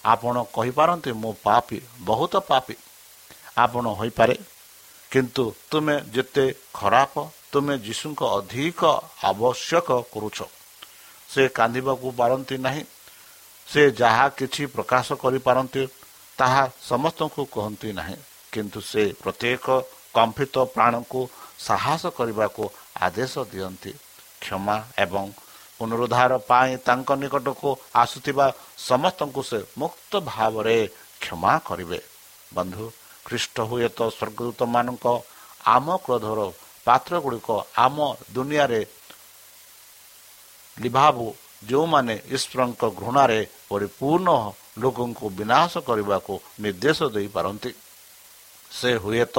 ଆପଣ 0.05 0.35
କହିପାରନ୍ତି 0.53 1.11
ମୁଁ 1.13 1.33
ପାପି 1.43 1.79
ବହୁତ 2.01 2.35
ପାପି। 2.51 2.75
ଆପଣ 3.57 3.85
ହୋଇପାରେ। 4.01 4.37
କିନ୍ତୁ 5.11 5.45
ତୁମେ 5.71 5.97
ଯେତେ 6.15 6.45
ଖରାପ 6.75 7.15
ତୁମେ 7.53 7.75
ଯୀଶୁଙ୍କ 7.79 8.21
ଅଧିକ 8.39 8.81
ଆବଶ୍ୟକ 9.23 9.89
କରୁଛ। 10.13 10.39
ସେ 11.29 11.43
କାନ୍ଦିବାକୁ 11.49 12.07
ପାରନ୍ତି 12.11 12.57
ନାହିଁ। 12.59 12.83
ସେ 13.67 13.83
ଯାହା 13.91 14.29
କିଛି 14.29 14.63
ପ୍ରକାଶ 14.67 15.07
କରିପାରନ୍ତି 15.15 15.83
ତାହା 16.39 16.63
ସମସ୍ତଙ୍କୁ 16.83 17.43
କହନ୍ତି 17.47 17.91
ନାହିଁ। 17.93 18.17
କିନ୍ତୁ 18.53 18.81
ସେ 18.81 19.03
ପ୍ରତ୍ୟେକ 19.23 19.67
କମ୍ପିତ 20.15 20.55
ପ୍ରାଣକୁ 20.75 21.21
ସାହସ 21.59 22.03
କରିବାକୁ 22.19 22.65
ଆଦେଶ 23.07 23.33
ଦିଅନ୍ତି 23.53 23.93
କ୍ଷମା 24.43 24.77
ଏବଂ 25.05 25.25
ପୁନରୁଦ୍ଧାର 25.79 26.33
ପାଇଁ 26.51 26.73
ତାଙ୍କ 26.87 27.09
ନିକଟକୁ 27.23 27.71
ଆସୁଥିବା 28.03 28.47
ସମସ୍ତଙ୍କୁ 28.91 29.43
ସେ 29.51 29.59
ମୁକ୍ତ 29.81 30.13
ଭାବରେ 30.31 30.77
କ୍ଷମା 31.23 31.53
କରିବେ। 31.69 32.01
ବନ୍ଧୁ 32.53 32.85
ଖ୍ରୀଷ୍ଟ 33.27 33.57
ହୁଏତ 33.71 33.99
ସ୍ୱର୍ଗଦୂତମାନଙ୍କ 34.17 35.07
ଆମ 35.75 35.87
କ୍ରୋଧର 36.05 36.41
ପାତ୍ର 36.87 37.13
ଗୁଡ଼ିକ 37.25 37.49
ଆମ 37.85 37.97
ଦୁନିଆରେ 38.35 38.81
ଲିଭାବୁ 40.77 41.27
ଯେଉଁମାନେ 41.69 42.15
ଈଶ୍ୱରଙ୍କ 42.37 42.83
ଘୃଣାରେ 43.01 43.41
ପରିପୂର୍ଣ୍ଣ 43.71 44.29
ଲୋକଙ୍କୁ 44.83 45.27
ବିନାଶ 45.39 45.73
କରିବାକୁ 45.89 46.35
ନିର୍ଦ୍ଦେଶ 46.63 46.99
ଦେଇପାରନ୍ତି। 47.15 47.71
ସେ 48.71 48.91
ହୁଏତ 49.05 49.37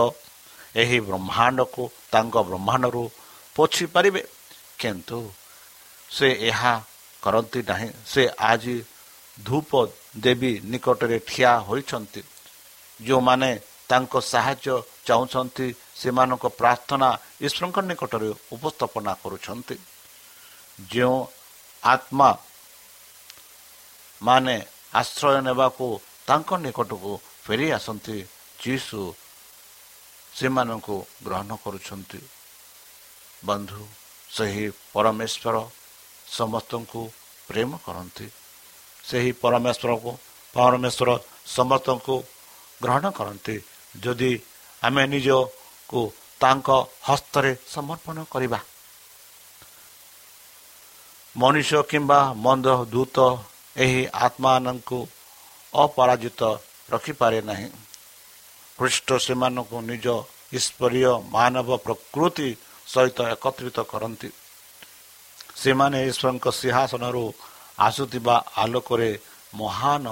ଏହି 0.81 0.97
ବ୍ରହ୍ମାଣ୍ଡକୁ 1.07 1.83
ତାଙ୍କ 2.13 2.35
ବ୍ରହ୍ମାଣ୍ଡରୁ 2.49 3.03
ପୋଛି 3.55 3.83
ପାରିବେ 3.93 4.21
କିନ୍ତୁ 4.79 5.19
ସେ 6.09 6.27
ଏହା 6.49 6.73
କରନ୍ତି 7.23 7.59
ନାହିଁ। 7.69 7.89
ସେ 8.05 8.23
ଆଜି 8.51 8.75
ଧୂପ 9.37 9.71
ଦେବୀ 10.25 10.51
ନିକଟରେ 10.71 11.17
ଠିଆ 11.29 11.51
ହୋଇଛନ୍ତି। 11.67 12.21
ଯେଉଁମାନେ 12.99 13.49
ତାଙ୍କ 13.89 14.13
ସାହାଯ୍ୟ 14.31 14.75
ଚାହୁଁଛନ୍ତି 15.07 15.67
ସେମାନଙ୍କ 16.01 16.45
ପ୍ରାର୍ଥନା 16.59 17.09
ଈଶ୍ୱରଙ୍କ 17.45 17.77
ନିକଟରେ 17.89 18.29
ଉପସ୍ଥାପନା 18.55 19.11
କରୁଛନ୍ତି। 19.23 19.75
ଯେଉଁ 20.91 21.17
ଆତ୍ମା 21.83 22.29
ମାନେ 24.21 24.55
ଆଶ୍ରୟ 25.01 25.37
ନେବାକୁ 25.47 25.85
ତାଙ୍କ 26.27 26.49
ନିକଟକୁ 26.65 27.11
ଫେରି 27.43 27.67
ଆସନ୍ତି 27.77 28.17
ଯୀଶୁ 28.63 28.99
ସେମାନଙ୍କୁ 30.37 30.95
ଗ୍ରହଣ 31.25 31.51
କରୁଛନ୍ତି। 31.63 32.19
ବନ୍ଧୁ 33.45 33.81
ସେହି 34.29 34.65
ପରମେଶ୍ୱର 34.93 35.55
ସମସ୍ତଙ୍କୁ 36.37 37.01
ପ୍ରେମ 37.49 37.69
କରନ୍ତି। 37.85 38.27
ସେହି 39.03 39.31
ପରମେଶ୍ୱରକୁ 39.43 40.11
ପରମେଶ୍ୱର 40.53 41.09
ସମସ୍ତଙ୍କୁ 41.57 42.15
ଗ୍ରହଣ 42.83 43.05
କରନ୍ତି। 43.11 43.55
ଯଦି 44.03 44.31
ଆମେ 44.81 45.03
ନିଜକୁ 45.13 46.01
ତାଙ୍କ 46.41 46.69
ହସ୍ତରେ 47.07 47.51
ସମର୍ପଣ 47.73 48.17
କରିବା 48.33 48.59
ମଣିଷ 51.35 51.71
କିମ୍ବା 51.91 52.19
ମନ୍ଦ 52.45 52.67
ଦୂତ 52.93 53.17
ଏହି 53.77 54.01
ଆତ୍ମାମାନଙ୍କୁ 54.25 54.99
ଅପରାଜିତ 55.73 56.41
ରଖିପାରେ 56.91 57.39
ନାହିଁ। 57.41 57.69
ଖ୍ରୀଷ୍ଟ 58.79 59.09
ସେମାନଙ୍କୁ 59.25 59.77
ନିଜ 59.81 60.05
ଈଶ୍ୱରୀୟ 60.57 61.11
ମାନବ 61.35 61.69
ପ୍ରକୃତି 61.85 62.49
ସହିତ 62.91 63.19
ଏକତ୍ରିତ 63.33 63.77
କରନ୍ତି। 63.91 64.29
ସେମାନେ 65.61 65.97
ଈଶ୍ୱରଙ୍କ 66.09 66.45
ସିଂହାସନରୁ 66.59 67.25
ଆସୁଥିବା 67.79 68.35
ଆଲୋକରେ 68.55 69.11
ମହାନ 69.53 70.05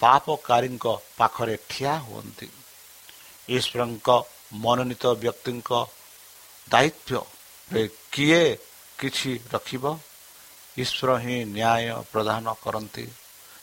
ପାପକାରୀଙ୍କ 0.00 0.84
ପାଖରେ 1.18 1.54
ଠିଆ 1.70 1.94
ହୁଅନ୍ତି। 2.06 2.48
ଈଶ୍ୱରଙ୍କ 3.48 4.08
ମନୋନୀତ 4.62 5.04
ବ୍ୟକ୍ତିଙ୍କ 5.22 5.70
ଦାୟିତ୍ୱରେ 6.68 7.82
କିଏ 8.12 8.44
କିଛି 8.98 9.32
ରଖିବ? 9.52 9.84
ଈଶ୍ୱର 10.78 11.10
ହିଁ 11.22 11.38
ନ୍ୟାୟ 11.56 11.84
ପ୍ରଦାନ 12.12 12.44
କରନ୍ତି। 12.64 13.06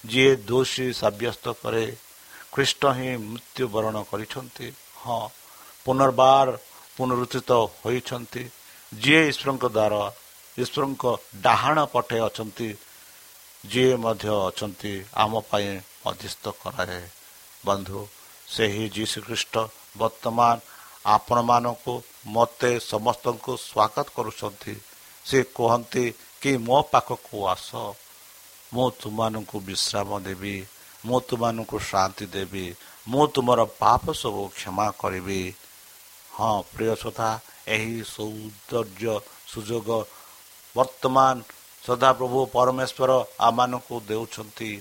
ଯିଏ 0.04 0.32
ଦୋଷୀ 0.50 0.88
ସାବ୍ୟସ୍ତ 0.93 1.45
କରେ 1.62 1.86
ଖ୍ରୀଷ୍ଟ 2.54 2.82
ହିଁ 2.98 3.12
ମୃତ୍ୟୁବରଣ 3.30 3.95
କରିଛନ୍ତି। 4.12 4.67
ହଁ 5.02 5.22
ପୁନର୍ବାର 5.86 6.48
ପୁନରୁତ୍ଥିତ 7.00 7.52
ହୋଇଛନ୍ତି। 7.80 8.44
ଯିଏ 8.92 9.22
ଈଶ୍ୱରଙ୍କ 9.32 9.66
ଦ୍ୱାରା 9.78 10.04
ଈଶ୍ୱରଙ୍କ 10.58 11.04
ଡାହାଣ 11.42 11.78
ପଟେ 11.94 12.18
ଅଛନ୍ତି 12.20 12.70
ଯିଏ 13.64 13.96
ମଧ୍ୟ 14.04 14.28
ଅଛନ୍ତି 14.50 14.94
ଆମ 15.24 15.34
ପାଇଁ 15.50 15.70
ମଧ୍ୟସ୍ଥ 16.06 16.44
କରାଏ। 16.62 17.02
ବନ୍ଧୁ 17.66 18.00
ସେହି 18.48 18.84
ଯୀଶୁଖ୍ରୀଷ୍ଟ 18.96 19.56
ବର୍ତ୍ତମାନ 19.98 20.56
ଆପଣମାନଙ୍କୁ 21.06 21.94
ମୋତେ 22.28 22.72
ସମସ୍ତଙ୍କୁ 22.92 23.52
ସ୍ୱାଗତ 23.68 24.08
କରୁଛନ୍ତି। 24.16 24.74
ସେ 25.26 25.40
କୁହନ୍ତି 25.56 26.06
କି 26.42 26.52
ମୋ 26.68 26.78
ପାଖକୁ 26.92 27.36
ଆସ। 27.54 27.70
ମୁଁ 28.74 28.88
ତୁମମାନଙ୍କୁ 29.02 29.58
ବିଶ୍ରାମ 29.60 30.10
ଦେବି 30.28 30.56
ମୁଁ 31.06 31.20
ତୁମମାନଙ୍କୁ 31.28 31.78
ଶାନ୍ତି 31.90 32.26
ଦେବି 32.36 32.66
ମୁଁ 33.08 33.24
ତୁମର 33.34 33.60
ପାପ 33.82 34.04
ସବୁ 34.22 34.44
କ୍ଷମା 34.58 34.88
କରିବି। 35.02 35.42
ହଁ 36.39 36.58
ପ୍ରିୟ 36.71 36.93
ଶ୍ରୋତା 36.95 37.30
ଏହି 37.67 37.95
ସୌନ୍ଦର୍ଯ୍ୟ 38.15 39.15
ସୁଯୋଗ 39.52 39.89
ବର୍ତ୍ତମାନ 40.75 41.36
ସଦାପ୍ରଭୁ 41.84 42.39
ପରମେଶ୍ୱର 42.56 43.12
ଆମମାନଙ୍କୁ 43.39 43.95
ଦେଉଛନ୍ତି। 44.10 44.71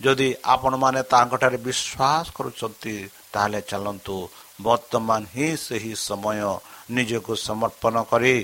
ଯଦି 0.00 0.28
ଆପଣମାନେ 0.54 1.00
ତାଙ୍କଠାରେ 1.12 1.58
ବିଶ୍ୱାସ 1.66 2.24
କରୁଛନ୍ତି 2.36 2.94
ତାହେଲେ 3.32 3.60
ଚାଲନ୍ତୁ। 3.70 4.16
ବର୍ତ୍ତମାନ 4.66 5.20
ହିଁ 5.34 5.48
ସେହି 5.66 5.92
ସମୟ। 6.08 6.40
ନିଜକୁ 6.96 7.32
ସମର୍ପଣ 7.48 7.94
କରି 8.10 8.36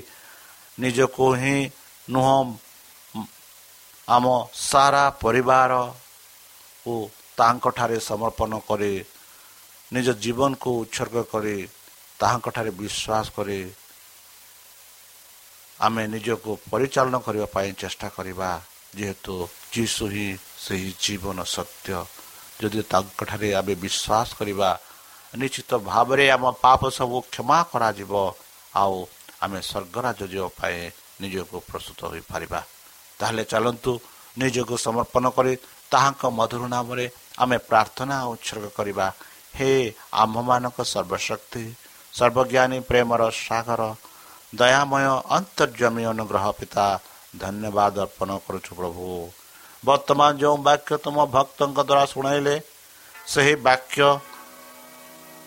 ନିଜକୁ 0.77 1.25
ହିଁ 1.41 1.57
ନୁହଁ 2.07 2.37
ଆମ 4.07 4.25
ସାରା 4.61 5.03
ପରିବାରକୁ 5.23 6.93
ତାଙ୍କଠାରେ 7.37 7.97
ସମର୍ପଣ 8.09 8.51
କରି 8.69 8.93
ନିଜ 9.91 10.07
ଜୀବନକୁ 10.23 10.69
ଉତ୍ସର୍ଗ 10.83 11.15
କରି 11.33 11.57
ତାହାଙ୍କଠାରେ 12.23 12.71
ବିଶ୍ୱାସ 12.79 13.25
କରି 13.35 13.59
ଆମେ 15.83 16.03
ନିଜକୁ 16.13 16.51
ପରିଚାଳନା 16.71 17.19
କରିବା 17.25 17.47
ପାଇଁ 17.55 17.69
ଚେଷ୍ଟା 17.81 18.07
କରିବା 18.17 18.49
ଯେହେତୁ 18.95 19.33
ଯୀଶୁ 19.75 20.03
ହିଁ 20.13 20.27
ସେହି 20.63 20.89
ଜୀବନ 21.03 21.37
ସତ୍ୟ। 21.55 21.99
ଯଦି 22.61 22.81
ତାଙ୍କଠାରେ 22.93 23.49
ଆମେ 23.59 23.73
ବିଶ୍ୱାସ 23.83 24.27
କରିବା 24.39 24.69
ନିଶ୍ଚିତ 25.35 25.71
ଭାବରେ 25.89 26.25
ଆମ 26.35 26.45
ପାପ 26.63 26.81
ସବୁ 26.97 27.17
କ୍ଷମା 27.33 27.59
କରାଯିବ 27.73 28.13
ଆଉ 28.81 28.95
ଆମେ 29.43 29.59
ସ୍ୱର୍ଗରାଜ 29.69 30.19
ଯିବା 30.31 30.49
ପାଇଁ 30.59 30.79
ନିଜକୁ 31.21 31.57
ପ୍ରସ୍ତୁତ 31.69 31.99
ହୋଇପାରିବା। 32.11 32.59
ତାହେଲେ 33.19 33.43
ଚାଲନ୍ତୁ 33.51 33.91
ନିଜକୁ 34.37 34.75
ସମର୍ପଣ 34.85 35.25
କରି 35.37 35.53
ତାହାଙ୍କ 35.91 36.21
ମଧୁର 36.39 36.63
ନାମରେ 36.75 37.05
ଆମେ 37.43 37.57
ପ୍ରାର୍ଥନା 37.69 38.15
ଉତ୍ସର୍ଗ 38.33 38.65
କରିବା। 38.77 39.05
ହେ 39.57 39.71
ଆମ୍ଭମାନଙ୍କ 40.23 40.77
ସର୍ବଶକ୍ତି 40.93 41.63
ସର୍ବଜ୍ଞାନୀ 42.13 42.79
ପ୍ରେମର 42.89 43.21
ସାଗର 43.35 43.81
ଦୟାମୟ 44.53 45.05
ଅନ୍ତର୍ଜମୀ 45.37 46.03
ଅନୁଗ୍ରହ 46.09 46.45
ପିତା 46.57 46.85
ଧନ୍ୟବାଦ 47.35 47.95
ଅର୍ପଣ 48.03 48.29
କରୁଛୁ 48.45 48.71
ପ୍ରଭୁ 48.79 49.07
ବର୍ତ୍ତମାନ 49.83 50.29
ଯେଉଁ 50.41 50.57
ବାକ୍ୟ 50.67 50.97
ତୁମ 51.05 51.17
ଭକ୍ତଙ୍କ 51.35 51.79
ଦ୍ୱାରା 51.81 52.03
ଶୁଣାଇଲେ 52.11 52.55
ସେହି 53.27 53.55
ବାକ୍ୟ 53.61 54.03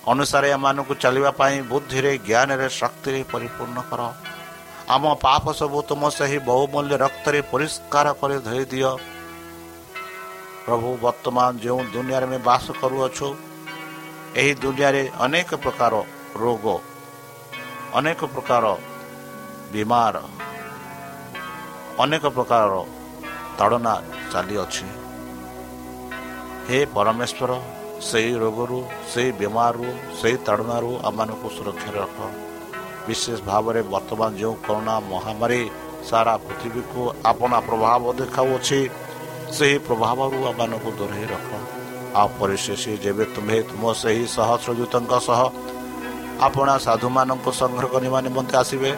ଅନୁସାରେ 0.07 0.49
ଏମାନଙ୍କୁ 0.51 0.95
ଚାଲିବା 1.03 1.31
ପାଇଁ 1.39 1.57
ବୁଦ୍ଧିରେ 1.71 2.13
ଜ୍ଞାନରେ 2.27 2.67
ଶକ୍ତିରେ 2.75 3.21
ପରିପୂର୍ଣ୍ଣ 3.31 3.79
କର 3.89 4.03
ଆମ 4.89 5.05
ପାପ 5.21 5.45
ସବୁ 5.61 5.79
ତୁମ 5.89 6.03
ସେହି 6.17 6.39
ବହୁମୂଲ୍ୟ 6.47 6.95
ରକ୍ତରେ 7.05 7.41
ପରିଷ୍କାର 7.53 8.07
କରି 8.21 8.37
ଧରି 8.45 8.65
ଦିଅ 8.73 8.91
ପ୍ରଭୁ 10.65 10.89
ବର୍ତ୍ତମାନ 11.01 11.49
ଯେଉଁ 11.63 11.81
ଦୁନିଆରେ 11.95 12.27
ଆମେ 12.29 12.39
ବାସ 12.45 12.65
କରୁଅଛୁ 12.81 13.29
ଏହି 14.37 14.53
ଦୁନିଆରେ 14.63 15.03
ଅନେକ 15.25 15.51
ପ୍ରକାର 15.65 15.93
ରୋଗ 16.45 16.65
ଅନେକ 17.99 18.21
ପ୍ରକାର 18.35 18.65
ବିମାର 19.73 20.17
ଅନେକ 22.03 22.25
ପ୍ରକାରର 22.37 22.75
ତାଡ଼ନା 23.59 23.95
ଚାଲିଅଛି। 24.33 24.87
ହେ 26.67 26.79
ପରମେଶ୍ୱର 26.95 27.51
ସେହି 28.09 28.33
ରୋଗରୁ 28.43 28.81
ସେହି 29.13 29.31
ବେମାରରୁ 29.41 29.89
ସେହି 30.21 30.37
ତାଡ଼ନାରୁ 30.47 30.91
ଆମମାନଙ୍କୁ 31.09 31.49
ସୁରକ୍ଷାରେ 31.57 31.99
ରଖ। 32.05 32.19
ବିଶେଷ 33.07 33.39
ଭାବରେ 33.49 33.81
ବର୍ତ୍ତମାନ 33.93 34.31
ଯେଉଁ 34.41 34.55
କରୋନା 34.67 34.95
ମହାମାରୀ 35.13 35.63
ସାରା 36.09 36.35
ପୃଥିବୀକୁ 36.47 37.01
ଆପଣା 37.31 37.59
ପ୍ରଭାବ 37.69 38.03
ଦେଖାଉଅଛି 38.21 38.81
ସେହି 39.57 39.77
ପ୍ରଭାବରୁ 39.87 40.39
ଆମମାନଙ୍କୁ 40.51 40.91
ଦୂରେଇ 40.99 41.27
ରଖ। 41.33 41.49
ଆଉ 42.21 42.29
ପରିଶେଷ 42.41 42.83
ଯେବେ 43.05 43.25
ତୁମେ 43.35 43.57
ତୁମ 43.71 43.83
ସେହି 44.03 44.25
ସହସ୍ରଦୂତଙ୍କ 44.37 45.13
ସହ 45.29 45.41
ଆପଣା 46.41 46.75
ସାଧୁମାନଙ୍କୁ 46.79 47.51
ସଂଗ୍ରହ 47.61 47.89
କରିବା 47.95 48.19
ନିମନ୍ତେ 48.27 48.55
ଆସିବେ। 48.63 48.91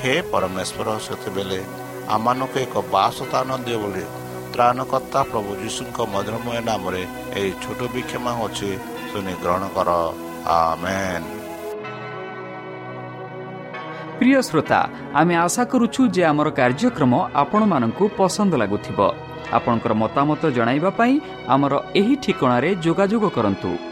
ହେ 0.00 0.14
ପରମେଶ୍ୱର 0.32 0.88
ସେତେବେଳେ 1.06 1.60
ଆମମାନଙ୍କୁ 2.14 2.56
ଏକ 2.64 2.74
ବାସସ୍ଥାନ 2.94 3.48
ଦିଅ 3.66 3.78
ବୋଲି 3.82 4.04
ତ୍ରାଣକର୍ତ୍ତା 4.52 5.20
ପ୍ରଭୁ 5.30 5.50
ଯୀଶୁଙ୍କ 5.62 5.98
ମଧୁରମୟ 6.14 6.58
ନାମରେ 6.68 7.02
ଏହି 7.38 7.50
ଛୋଟ 7.62 7.80
ବିକ୍ଷମା 7.94 8.32
ଅଛି 8.44 8.70
ଶୁଣି 9.10 9.32
ଗ୍ରହଣ 9.42 9.64
କର। 9.76 9.90
ଆମେନ୍। 10.58 11.26
ପ୍ରିୟ 14.18 14.40
ଶ୍ରୋତା 14.48 14.80
ଆମେ 15.20 15.34
ଆଶା 15.36 15.62
କରୁଛୁ 15.64 16.02
ଯେ 16.14 16.22
ଆମର 16.24 16.48
କାର୍ଯ୍ୟକ୍ରମ 16.58 17.12
ଆପଣମାନଙ୍କୁ 17.42 18.04
ପସନ୍ଦ 18.18 18.52
ଲାଗୁଥିବ। 18.62 18.98
ଆପଣଙ୍କର 19.56 19.92
ମତାମତ 20.02 20.42
ଜଣାଇବା 20.56 20.90
ପାଇଁ 20.98 21.14
ଆମର 21.54 21.74
ଏହି 22.00 22.14
ଠିକଣାରେ 22.22 22.70
ଯୋଗାଯୋଗ 22.84 23.24
କରନ୍ତୁ। 23.36 23.91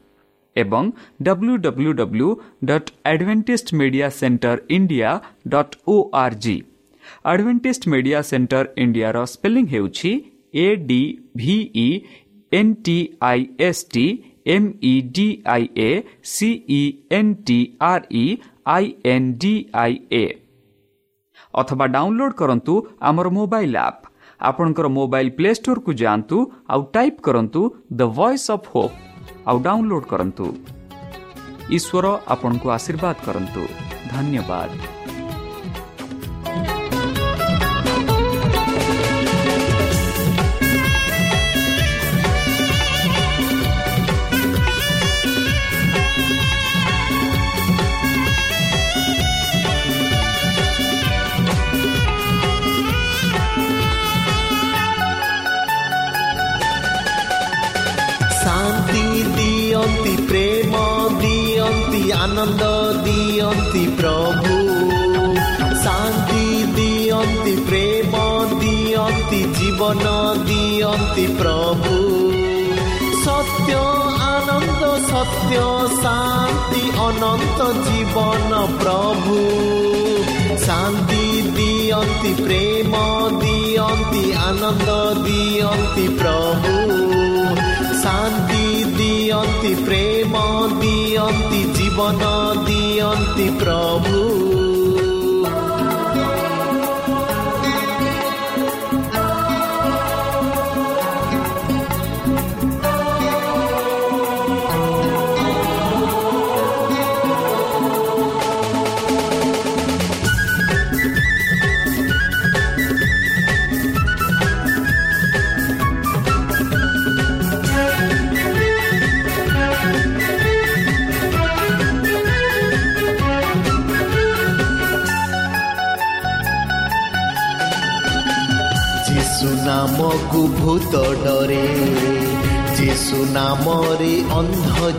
ଏବଂ 0.55 0.89
W 1.23 1.53
W 1.65 1.91
W 1.93 2.29
dot 2.65 2.89
Adventist 3.05 3.67
media 3.81 4.09
center 4.17 4.57
India 4.77 5.11
dot 5.47 5.75
O 5.87 5.95
R 6.23 6.37
G 6.45 6.57
Adventist 7.25 7.83
media 7.93 8.19
center 8.23 8.65
ଇଣ୍ଡିଆର 8.83 9.23
ସ୍ପେଲିଂ 9.33 9.65
ହେଉଛି 9.73 10.11
A 10.55 10.67
D 10.87 11.01
V E 11.37 11.87
N 12.51 12.73
T 12.85 12.97
I 13.23 13.41
S 13.67 13.83
T 13.93 14.05
M 14.47 14.69
E 14.83 14.93
D 15.15 15.27
I 15.47 15.67
A 15.79 15.89
C E 16.27 16.81
N 17.17 17.33
T 17.47 17.59
R 17.89 18.05
E 18.13 18.25
I 18.67 18.93
N 19.05 19.29
D 19.41 19.53
I 19.83 19.99
A 20.13 20.23
ଅଥବା 21.53 21.85
download 21.95 22.35
କରନ୍ତୁ 22.41 22.75
ଆମର 23.09 23.27
mobile 23.37 23.77
app 23.81 24.01
ଆପଣଙ୍କର 24.41 24.87
mobile 24.97 25.31
play 25.37 25.53
ଷ୍ଟୋରକୁ 25.53 25.91
ଯାଆନ୍ତୁ 26.01 26.37
ଆଉ 26.73 26.81
type 26.93 27.23
କରନ୍ତୁ 27.27 27.61
the 27.93 28.11
voice 28.17 28.47
of 28.51 28.69
hope 28.75 29.10
ଆଉ 29.47 29.57
download 29.59 30.05
କରନ୍ତୁ। 30.05 30.45
ଈଶ୍ୱର 31.69 32.05
ଆପଣଙ୍କୁ 32.27 32.67
ଆଶୀର୍ବାଦ 32.69 33.15
କରନ୍ତୁ। 33.25 33.63
ଧନ୍ୟବାଦ। 34.11 34.69
ଜୀବନ 69.81 70.33
ଦିଅ 70.33 70.89
ଦିଅନ୍ତି 70.89 71.27
ପ୍ରଭୁ। 71.27 71.95
ସତ୍ୟ 73.23 73.73
ଆନନ୍ଦ 74.21 74.83
ସତ୍ୟ 75.05 75.57
ଶାନ୍ତି 76.03 76.83
ଅନନ୍ତ 76.97 77.71
ଜୀବନ 77.85 78.59
ପ୍ରଭୁ। 78.83 79.39
ଶାନ୍ତି 80.57 81.41
ଦିଅନ୍ତି 81.41 82.33
ପ୍ରେମ 82.43 82.93
ଦିଅନ୍ତି 83.39 84.33
ଆନନ୍ଦ 84.33 84.89
ଦିଅନ୍ତି 85.23 86.07
ପ୍ରଭୁ। 86.07 86.75
ଶାନ୍ତି 88.03 88.83
ଦିଅନ୍ତି 88.83 89.75
ପ୍ରେମ 89.83 90.43
ଦିଅନ୍ତି 90.81 91.63
ଜୀବନ 91.73 92.23
ଦିଅନ୍ତି 92.65 93.49
ପ୍ରଭୁ। 93.59 94.70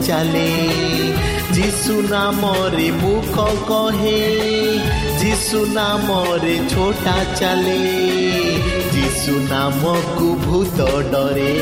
ଚାଲେ 0.06 0.48
ଯୀଶୁ 1.56 1.94
ନାମରେ 2.10 2.88
ମୁଖ 3.00 3.36
କହେ 3.68 4.20
ଯୀଶୁ 5.22 5.60
ନାମରେ 5.76 6.54
ଛୋଟା 6.72 7.16
ଚାଲେ 7.40 7.78
ଯୀଶୁ 8.94 9.34
ନାମକୁ 9.50 10.28
ଭୂତ 10.44 10.88
ଡରେ 11.12 11.54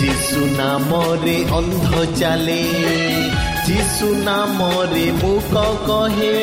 ଯୀଶୁ 0.00 0.40
ନାମରେ 0.58 1.36
ଅନ୍ଧ 1.58 2.04
ଚାଲେ 2.20 2.62
ଯୀଶୁ 3.68 4.08
ନାମରେ 4.28 5.06
ମୁଖ 5.22 5.64
କହେ 5.88 6.36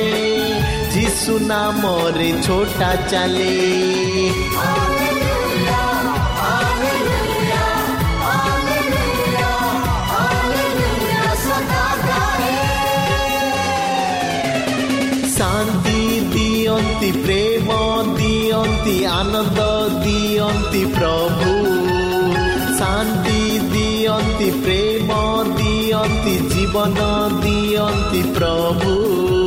ଯୀଶୁ 0.95 1.39
ନାମରେ 1.51 2.29
ଛୋଟା 2.47 2.91
ଚାଲେ 3.11 3.53
ଦିଅନ୍ତି 16.95 17.11
ପ୍ରେମ 17.23 17.77
ଦିଅନ୍ତି 18.17 18.93
ଆନନ୍ଦ 19.13 19.63
ଦିଅନ୍ତି 20.03 20.83
ପ୍ରଭୁ 20.93 21.55
ଶାନ୍ତି 22.77 23.39
ଦିଅନ୍ତି 23.73 24.49
ପ୍ରେମ 24.59 25.19
ଦିଅନ୍ତି 25.57 26.35
ଜୀବନ 26.53 27.09
ଦିଅନ୍ତି 27.41 28.21
ପ୍ରଭୁ 28.37 29.44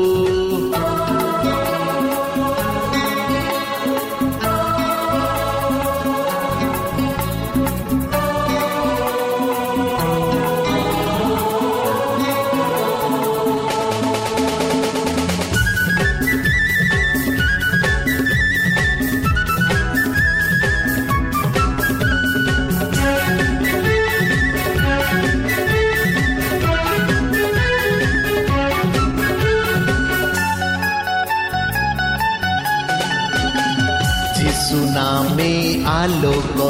ଆଲୋକ 36.38 36.66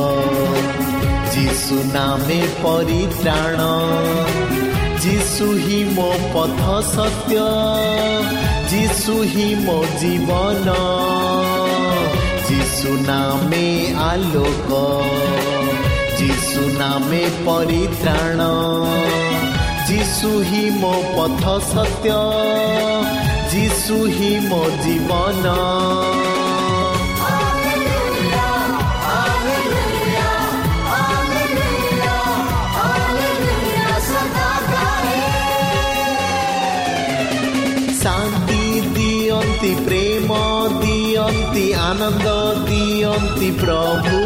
ଯୀଶୁ 1.32 1.76
ନାମେ 1.94 2.38
ପରିତ୍ରାଣ। 2.62 3.60
ଯୀଶୁ 5.02 5.46
ହିଁ 5.64 5.80
ମୋ 5.96 6.08
ପଥ 6.32 6.62
ସତ୍ୟ 6.92 7.42
ଯୀଶୁ 8.70 9.14
ହିଁ 9.32 9.48
ମୋ 9.66 9.76
ଜୀବନ। 10.00 10.76
ଯୀଶୁ 12.48 12.94
ନାମେ 13.08 13.66
ଆଲୋକ 14.08 14.70
ଯୀଶୁ 16.18 16.62
ନାମେ 16.78 17.22
ପରିତ୍ରାଣ। 17.44 18.40
ଯୀଶୁ 19.88 20.30
ହିଁ 20.48 20.64
ମୋ 20.80 20.94
ପଥ 21.12 21.44
ସତ୍ୟ 21.68 22.16
ଯୀଶୁ 23.52 23.96
ହିଁ 39.70 40.04
ମୋ 40.20 40.44
ଜୀବନ 40.82 41.64
ଆନନ୍ଦ 41.80 42.28
ଦିଅନ୍ତି 42.68 43.48
ପ୍ରଭୁ 43.58 44.20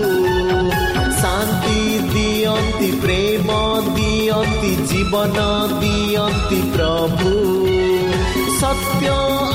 ଶାନ୍ତି 1.22 1.80
ଦିଅନ୍ତି 2.12 2.90
ପ୍ରେମ 3.02 3.56
ଦିଅନ୍ତି 3.88 4.70
ଜୀବନ 4.92 5.48
ଦିଅନ୍ତି 5.80 6.60
ପ୍ରଭୁ 6.76 7.34
ସତ୍ୟ 8.60 9.10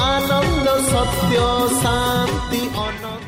ଆନନ୍ଦ 0.10 0.68
ସତ୍ୟ 0.92 1.48
ଶାନ୍ତି 1.80 2.62
ଅନନ୍ତ 2.88 3.27